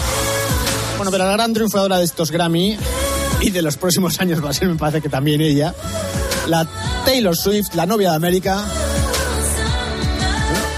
[0.99, 2.77] Bueno, pero la gran triunfadora de estos Grammy
[3.41, 5.75] y de los próximos años va a ser, me parece que también ella,
[6.49, 6.69] la
[7.05, 8.65] Taylor Swift, la novia de América.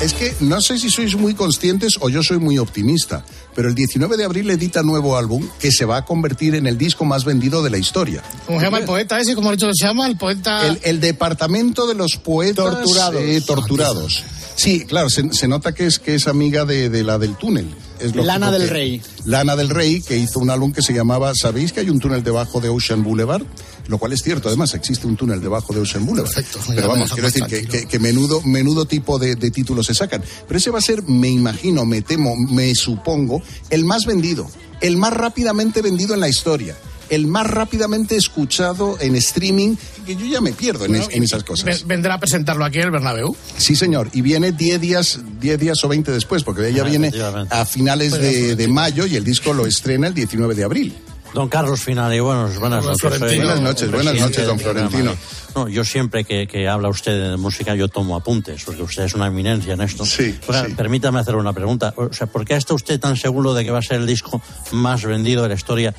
[0.02, 3.22] Es que no sé si sois muy conscientes o yo soy muy optimista,
[3.54, 6.78] pero el 19 de abril edita nuevo álbum que se va a convertir en el
[6.78, 8.22] disco más vendido de la historia.
[8.46, 9.34] ¿Cómo se llama el poeta ese?
[9.34, 10.06] ¿Cómo ha dicho que se llama?
[10.06, 10.66] El poeta...
[10.66, 13.20] El, el departamento de los poetas Torturados.
[13.20, 14.24] eh, torturados.
[14.62, 17.68] Sí, claro, se, se nota que es, que es amiga de, de la del túnel.
[17.98, 19.02] Es Lana del que- Rey.
[19.24, 22.22] Lana del Rey, que hizo un álbum que se llamaba ¿Sabéis que hay un túnel
[22.22, 23.42] debajo de Ocean Boulevard?
[23.88, 26.30] Lo cual es cierto, además existe un túnel debajo de Ocean Boulevard.
[26.34, 26.42] ya
[26.74, 27.72] Pero vamos, quiero decir que, tranquilo.
[27.82, 30.22] que- que menudo, menudo tipo de, de títulos se sacan.
[30.46, 34.46] Pero ese va a ser, me imagino, me temo, me supongo, el más vendido,
[34.80, 36.76] el más rápidamente vendido en la historia.
[37.10, 41.42] El más rápidamente escuchado en streaming, que yo ya me pierdo en, es- en esas
[41.44, 41.64] cosas.
[41.66, 43.36] Ven- Vendrá a presentarlo aquí en el Bernabéu.
[43.58, 44.08] Sí, señor.
[44.12, 47.12] Y viene 10 días, 10 días o 20 después, porque ella Ah, viene
[47.50, 50.96] a finales de, de mayo y el disco lo estrena el 19 de abril.
[51.34, 53.18] Don Carlos Finali, buenos, buenas noches.
[53.20, 54.58] Buenas noches, buenas noches, don.
[54.58, 55.12] Florentino.
[55.54, 59.14] No, yo siempre que, que habla usted de música yo tomo apuntes, porque usted es
[59.14, 60.04] una eminencia en esto.
[60.04, 60.34] Sí.
[60.76, 61.92] Permítame hacer una pregunta.
[61.96, 64.40] O sea, ¿por qué está usted tan seguro de que va a ser el disco
[64.72, 65.94] más vendido de la historia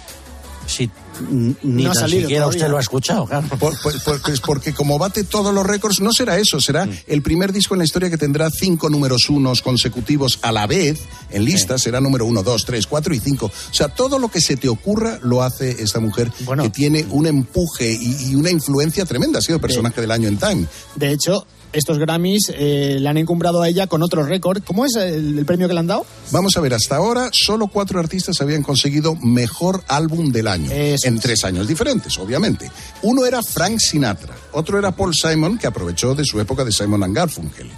[0.68, 0.90] si
[1.30, 2.48] ni No tan siquiera todavía.
[2.48, 3.26] usted lo ha escuchado?
[3.28, 3.48] Claro.
[3.60, 7.22] Por- por- por- pues porque como bate todos los récords, no será eso, será el
[7.22, 11.00] primer disco en la historia que tendrá cinco números unos consecutivos a la vez
[11.30, 13.48] en lista, será número uno, dos, tres, cuatro y cinco.
[13.48, 16.32] O sea, todo lo que se te ocurra lo hace esta mujer
[16.62, 19.40] que tiene un empuje y, y una influencia tremenda.
[19.40, 20.66] Ha sido el personaje del año en Time.
[20.96, 24.64] De hecho, estos Grammys eh, le han encumbrado a ella con otro récord.
[24.64, 26.06] ¿Cómo es el, el premio que le han dado?
[26.32, 30.70] Vamos a ver, hasta ahora solo cuatro artistas habían conseguido mejor álbum del año.
[30.72, 32.72] en tres años diferentes, obviamente.
[33.04, 37.04] Uno era Frank Sinatra, otro era Paul Simon, que aprovechó de su época de Simon
[37.04, 37.70] and Garfunkel.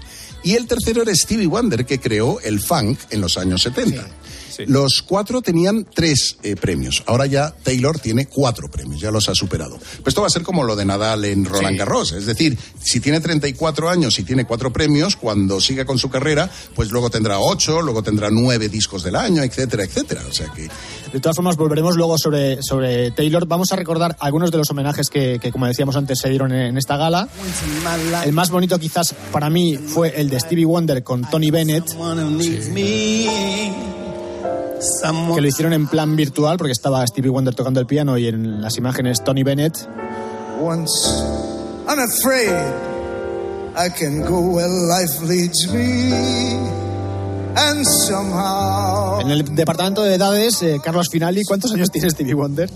[0.44, 4.06] Y el tercero era Stevie Wonder, que creó el funk en los años 70.
[4.68, 7.04] Los cuatro tenían tres eh, premios.
[7.06, 9.78] Ahora ya Taylor tiene cuatro premios, ya los ha superado.
[9.78, 11.78] Pues esto va a ser como lo de Nadal en Roland Sí.
[11.80, 12.12] Garros.
[12.12, 16.50] Es decir, si tiene 34 años y tiene cuatro premios, cuando siga con su carrera,
[16.76, 20.22] pues luego tendrá ocho, luego tendrá nueve discos del año, etcétera, etcétera.
[20.30, 20.70] O sea que
[21.12, 23.48] De todas formas, volveremos luego sobre, sobre Taylor.
[23.48, 26.68] Vamos a recordar algunos de los homenajes que, que, como decíamos antes, se dieron en,
[26.68, 27.28] en esta gala.
[28.26, 31.86] El más bonito quizás para mí fue el de Stevie Wonder con Tony Bennett,
[35.36, 38.62] que lo hicieron en plan virtual porque estaba Stevie Wonder tocando el piano y en
[38.62, 39.78] las imágenes Tony Bennett.
[40.62, 40.92] Once
[41.88, 42.50] unafraid,
[43.76, 46.83] I can go where life leads me.
[47.56, 49.22] And somehow.
[49.22, 52.70] En el departamento de edades, eh, Carlos Finali, ¿cuántos años tiene Stevie Wonder?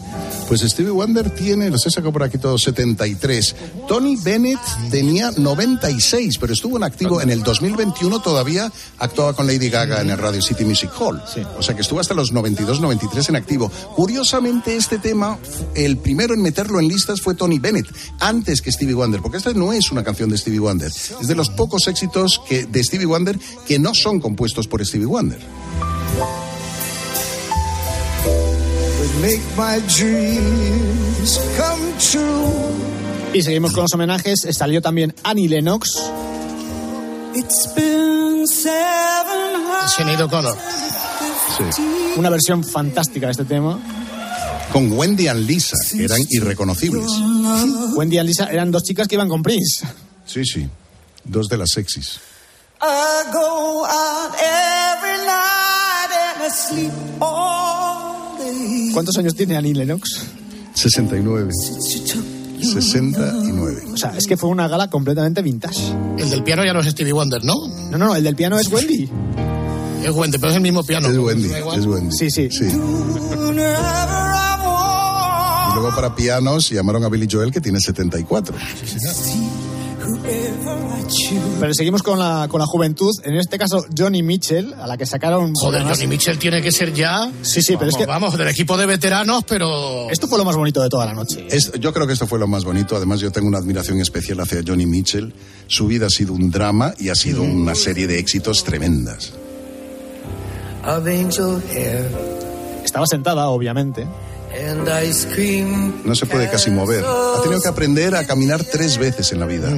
[0.48, 3.56] Pues Stevie Wonder tiene, los he sacado por aquí todos, 73.
[3.88, 4.60] Tony Bennett
[4.90, 10.10] tenía 96, pero estuvo en activo en el 2021, todavía actuaba con Lady Gaga en
[10.10, 11.22] el Radio City Music Hall.
[11.58, 13.70] O sea que estuvo hasta los 92, 93 en activo.
[13.96, 15.38] Curiosamente, este tema,
[15.76, 17.88] el primero en meterlo en listas fue Tony Bennett,
[18.20, 20.92] antes que Stevie Wonder, porque esta no es una canción de Stevie Wonder.
[20.92, 25.06] Es de los pocos éxitos que, de Stevie Wonder que no son compuestos por Stevie
[25.06, 25.40] Wonder.
[29.00, 32.88] would make my dreams come true.
[33.34, 34.48] Y seguimos con los homenajes.
[34.52, 35.92] Salió también Annie Lennox.
[37.36, 39.48] It's been seven
[39.96, 40.58] Sinead O'Connor.
[42.18, 43.80] Una versión fantástica de este tema.
[44.72, 47.10] Con Wendy and Lisa, que eran irreconocibles.
[47.96, 49.88] Wendy y Lisa eran dos chicas que iban con Prince.
[50.26, 50.68] Sí, sí.
[51.24, 52.20] Dos de las sexys.
[52.80, 58.92] I go out every night and I sleep all day.
[58.94, 60.26] ¿Cuántos años tiene Annie Lennox?
[60.74, 61.52] 69.
[62.62, 63.84] 69.
[63.94, 65.80] O sea, es que fue una gala completamente vintage.
[66.18, 67.56] El del piano ya no es Stevie Wonder, ¿no?
[67.92, 69.10] No, no, el del piano es Wendy.
[70.04, 71.10] Es Wendy, pero es el mismo piano.
[71.10, 72.16] Es Wendy, es Wendy.
[72.16, 72.50] Sí, sí.
[75.70, 78.56] Y luego para pianos llamaron a Billy Joel, que tiene 74.
[81.60, 83.12] Pero seguimos con la, con la juventud.
[83.24, 85.54] En este caso, Johnny Mitchell, a la que sacaron.
[85.56, 87.32] Joder, Johnny Mitchell tiene que ser ya.
[87.42, 88.06] Sí, sí, pero es vamos, que.
[88.06, 90.10] Vamos, del equipo de veteranos, pero.
[90.10, 91.48] Esto fue lo más bonito de toda la noche.
[91.50, 92.96] Es- yo creo que esto fue lo más bonito.
[92.96, 95.34] Además, yo tengo una admiración especial hacia Johnny Mitchell.
[95.68, 99.34] Su vida ha sido un drama y ha sido una serie de éxitos tremendas.
[102.84, 104.08] Estaba sentada, obviamente.
[106.06, 107.04] No se puede casi mover.
[107.06, 109.70] Ha tenido que aprender a caminar tres veces en la vida.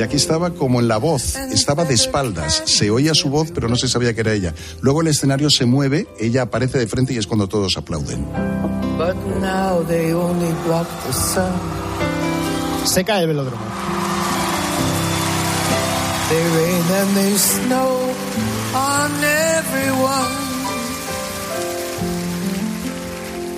[0.00, 3.68] Y aquí estaba como en la voz, estaba de espaldas, se oía su voz pero
[3.68, 4.54] no se sabía que era ella.
[4.80, 8.24] Luego el escenario se mueve, ella aparece de frente y es cuando todos aplauden.
[8.96, 11.52] But now they only block the sun.
[12.86, 13.62] Se cae el velódromo.
[16.30, 17.98] They rain and they snow
[18.72, 20.32] on every everyone.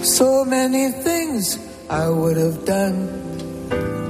[0.03, 1.57] So many things
[1.89, 3.22] I would have done.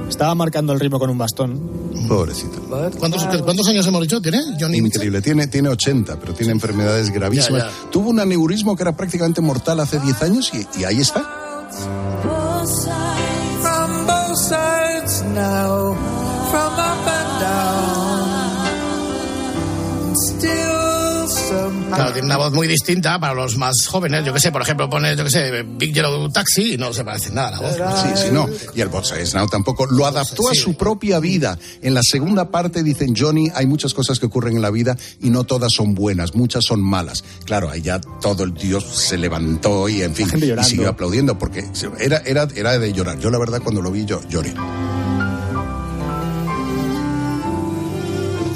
[0.09, 1.59] Estaba marcando el ritmo con un bastón.
[2.07, 2.61] Pobrecito.
[2.99, 4.21] ¿Cuántos, cuántos años hemos dicho?
[4.21, 4.77] ¿Tiene Johnny?
[4.77, 7.63] Increíble, tiene, tiene 80, pero tiene enfermedades gravísimas.
[7.63, 7.89] Ya, ya.
[7.91, 11.21] Tuvo un aneurismo que era prácticamente mortal hace 10 años y, y ahí está.
[12.23, 15.95] Both sides, from both sides now,
[16.51, 18.02] from up and down.
[21.95, 24.25] Claro, tiene una voz muy distinta para los más jóvenes.
[24.25, 27.03] Yo que sé, por ejemplo, pone, yo que sé, Big Yellow Taxi y no se
[27.03, 28.01] parece nada a la voz.
[28.01, 28.47] Sí, sí, no.
[28.73, 29.85] Y el Sides Now tampoco.
[29.85, 31.57] Lo adaptó a su propia vida.
[31.81, 35.29] En la segunda parte dicen, Johnny, hay muchas cosas que ocurren en la vida y
[35.29, 37.23] no todas son buenas, muchas son malas.
[37.45, 41.65] Claro, ahí ya todo el tío se levantó y, en fin, y siguió aplaudiendo porque
[41.99, 43.19] era, era, era de llorar.
[43.19, 44.53] Yo, la verdad, cuando lo vi, yo lloré.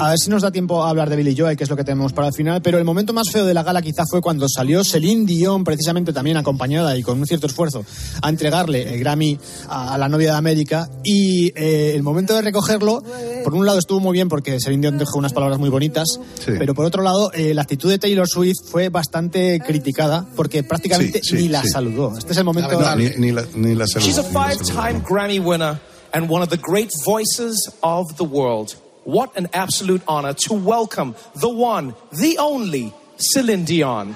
[0.00, 1.82] A ver si nos da tiempo a hablar de Billy Joel, que es lo que
[1.82, 4.46] tenemos para el final, pero el momento más feo de la gala quizá fue cuando
[4.48, 7.84] salió Celine Dion, precisamente también acompañada y con un cierto esfuerzo,
[8.22, 9.36] a entregarle el Grammy
[9.68, 10.88] a, a la novia de América.
[11.02, 13.02] Y eh, el momento de recogerlo,
[13.42, 16.06] por un lado estuvo muy bien porque Celine Dion dejó unas palabras muy bonitas,
[16.38, 16.52] Sí.
[16.58, 21.20] pero por otro lado eh, la actitud de Taylor Swift fue bastante criticada porque prácticamente
[21.24, 21.70] Sí, sí, ni la sí.
[21.70, 22.16] saludó.
[22.16, 22.80] Este es el momento...
[22.80, 24.06] No, ni, ni la, ni la salud.
[24.06, 25.80] She's a five-time Grammy winner
[26.12, 28.74] and one of the great voices of the world.
[29.08, 34.14] What an absolute honor to welcome the one, the only Celine Dion.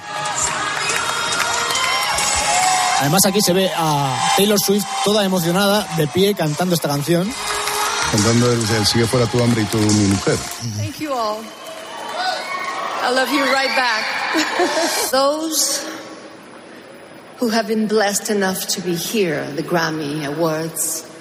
[3.01, 7.27] Además aquí se ve a Taylor Swift toda emocionada, de pie, cantando esta canción.
[8.11, 10.37] Cantando el, el Sigue fuera tu hambre y tú mi mujer.
[10.77, 11.43] Thank you all.
[13.01, 14.05] I love you right back.
[15.11, 15.89] Those
[17.39, 21.12] who have been blessed enough to be here, at the Grammy Awards, must never take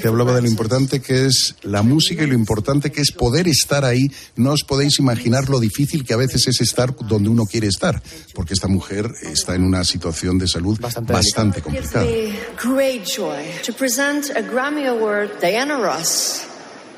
[0.00, 3.48] Que hablaba de lo importante que es la música y lo importante que es poder
[3.48, 4.10] estar ahí.
[4.36, 8.02] No os podéis imaginar lo difícil que a veces es estar donde uno quiere estar,
[8.34, 12.04] porque esta mujer está en una situación de salud bastante, Gives complicada.
[12.04, 12.32] me
[12.74, 16.42] great joy to present a Grammy Award, Diana Ross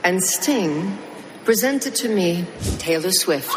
[0.03, 0.97] and Sting,
[1.45, 2.47] presented to me,
[2.79, 3.49] Taylor Swift.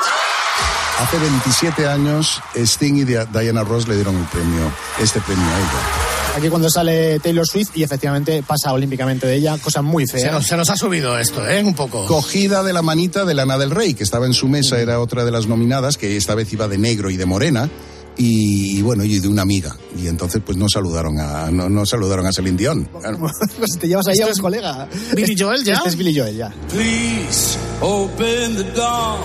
[0.99, 5.57] Hace 27 años, Sting y Dia- Diana Ross le dieron el premio, este premio a
[5.59, 6.12] ella.
[6.36, 10.32] Aquí cuando sale Taylor Swift y efectivamente pasa olímpicamente de ella, cosa muy Se fea.
[10.32, 11.64] nos, se nos ha subido esto, ¿eh?
[11.64, 12.06] Un poco.
[12.08, 15.26] Cogida de la manita de Lana del Rey, que estaba en su mesa, era otra
[15.26, 17.70] de las nominadas, que esta vez iba de negro y de morena.
[18.18, 19.76] Y, y bueno, y de una amiga.
[19.98, 22.86] Y entonces pues no saludaron a, no, no saludaron a Celine Dion.
[23.00, 23.20] Claro.
[23.58, 24.88] Pues te llevas ahí a un colega.
[25.16, 25.76] Billy Joel ya.
[25.76, 26.52] Este es Billy Joel ya.
[26.70, 29.18] Please open the door.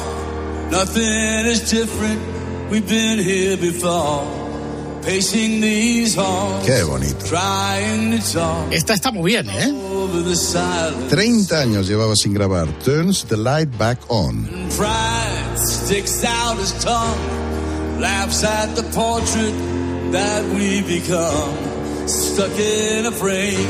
[0.71, 2.19] Nothing is different.
[2.71, 4.48] We've been here before.
[5.09, 6.67] Pacing these halls.
[6.67, 7.25] Qué bonito.
[7.25, 9.73] Trying to talk Esta está muy bien, ¿eh?
[9.73, 11.09] over the silence.
[11.09, 12.69] 30 años llevaba sin grabar.
[12.85, 14.47] Turns the light back on.
[14.77, 18.01] Pride sticks out his tongue.
[18.01, 19.55] Laughs at the portrait
[20.13, 21.57] that we become.
[22.07, 23.67] Stuck in a frame.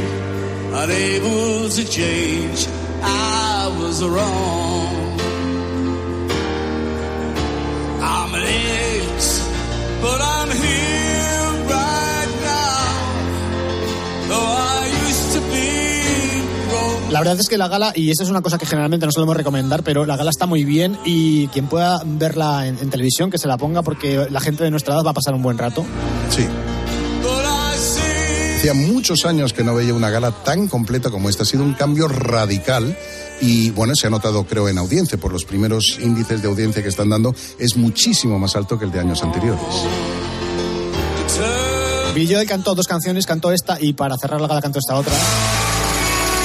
[0.74, 2.66] Unable to change.
[3.01, 5.18] I was wrong.
[8.03, 9.47] I'm an ex,
[10.03, 12.86] but I'm here right now.
[14.28, 17.12] Though I used to be broke.
[17.12, 19.36] La verdad es que la gala, y eso es una cosa que generalmente no solemos
[19.36, 23.38] recomendar, pero la gala está muy bien y quien pueda verla en, en televisión, que
[23.38, 25.84] se la ponga porque la gente de nuestra edad va a pasar un buen rato.
[26.30, 26.46] Sí.
[28.59, 31.44] Hacía muchos años que no veía una gala tan completa como esta.
[31.44, 32.96] Ha sido un cambio radical
[33.41, 36.89] y bueno, se ha notado creo en audiencia por los primeros índices de audiencia que
[36.89, 37.34] están dando.
[37.59, 39.62] Es muchísimo más alto que el de años anteriores.
[42.28, 45.12] Joel cantó dos canciones, cantó esta y para cerrar la gala cantó esta otra.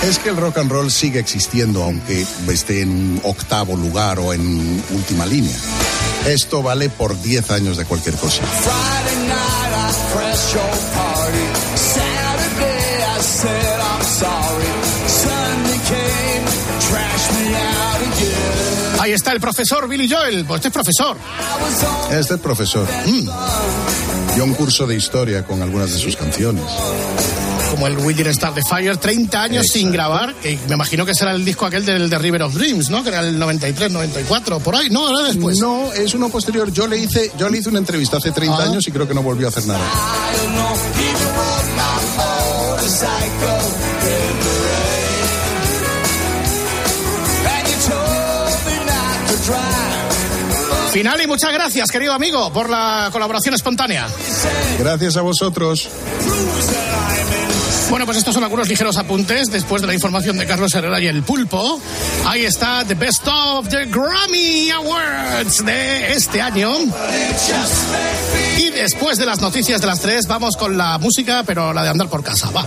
[0.07, 4.83] Es que el rock and roll sigue existiendo aunque esté en octavo lugar o en
[4.91, 5.55] última línea.
[6.27, 8.43] Esto vale por 10 años de cualquier cosa.
[19.03, 20.45] Ahí está el profesor Billy Joel.
[20.45, 21.17] Pues este es profesor.
[22.09, 22.87] Este es profesor.
[23.05, 23.29] Mm.
[24.33, 26.63] Dio un curso de historia con algunas de sus canciones.
[27.71, 30.33] Como el We Didn't Start the Fire, 30 años sin grabar.
[30.35, 33.03] Que me imagino que será el disco aquel del de River of Dreams, ¿no?
[33.03, 34.89] Que era el 93, 94, por ahí.
[34.89, 35.59] No, era después.
[35.59, 36.71] No, es uno posterior.
[36.71, 38.63] Yo le hice, yo le hice una entrevista hace 30 Ah.
[38.67, 39.81] años y creo que no volvió a hacer nada.
[50.93, 54.07] Final y muchas gracias, querido amigo, por la colaboración espontánea.
[54.77, 55.89] Gracias a vosotros.
[57.89, 61.07] Bueno, pues estos son algunos ligeros apuntes después de la información de Carlos Herrera y
[61.07, 61.81] el pulpo.
[62.27, 66.71] Ahí está The Best of the Grammy Awards de este año.
[68.59, 71.89] Y después de las noticias de las tres, vamos con la música, pero la de
[71.89, 72.51] andar por casa.
[72.51, 72.65] Va.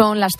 [0.00, 0.28] Son las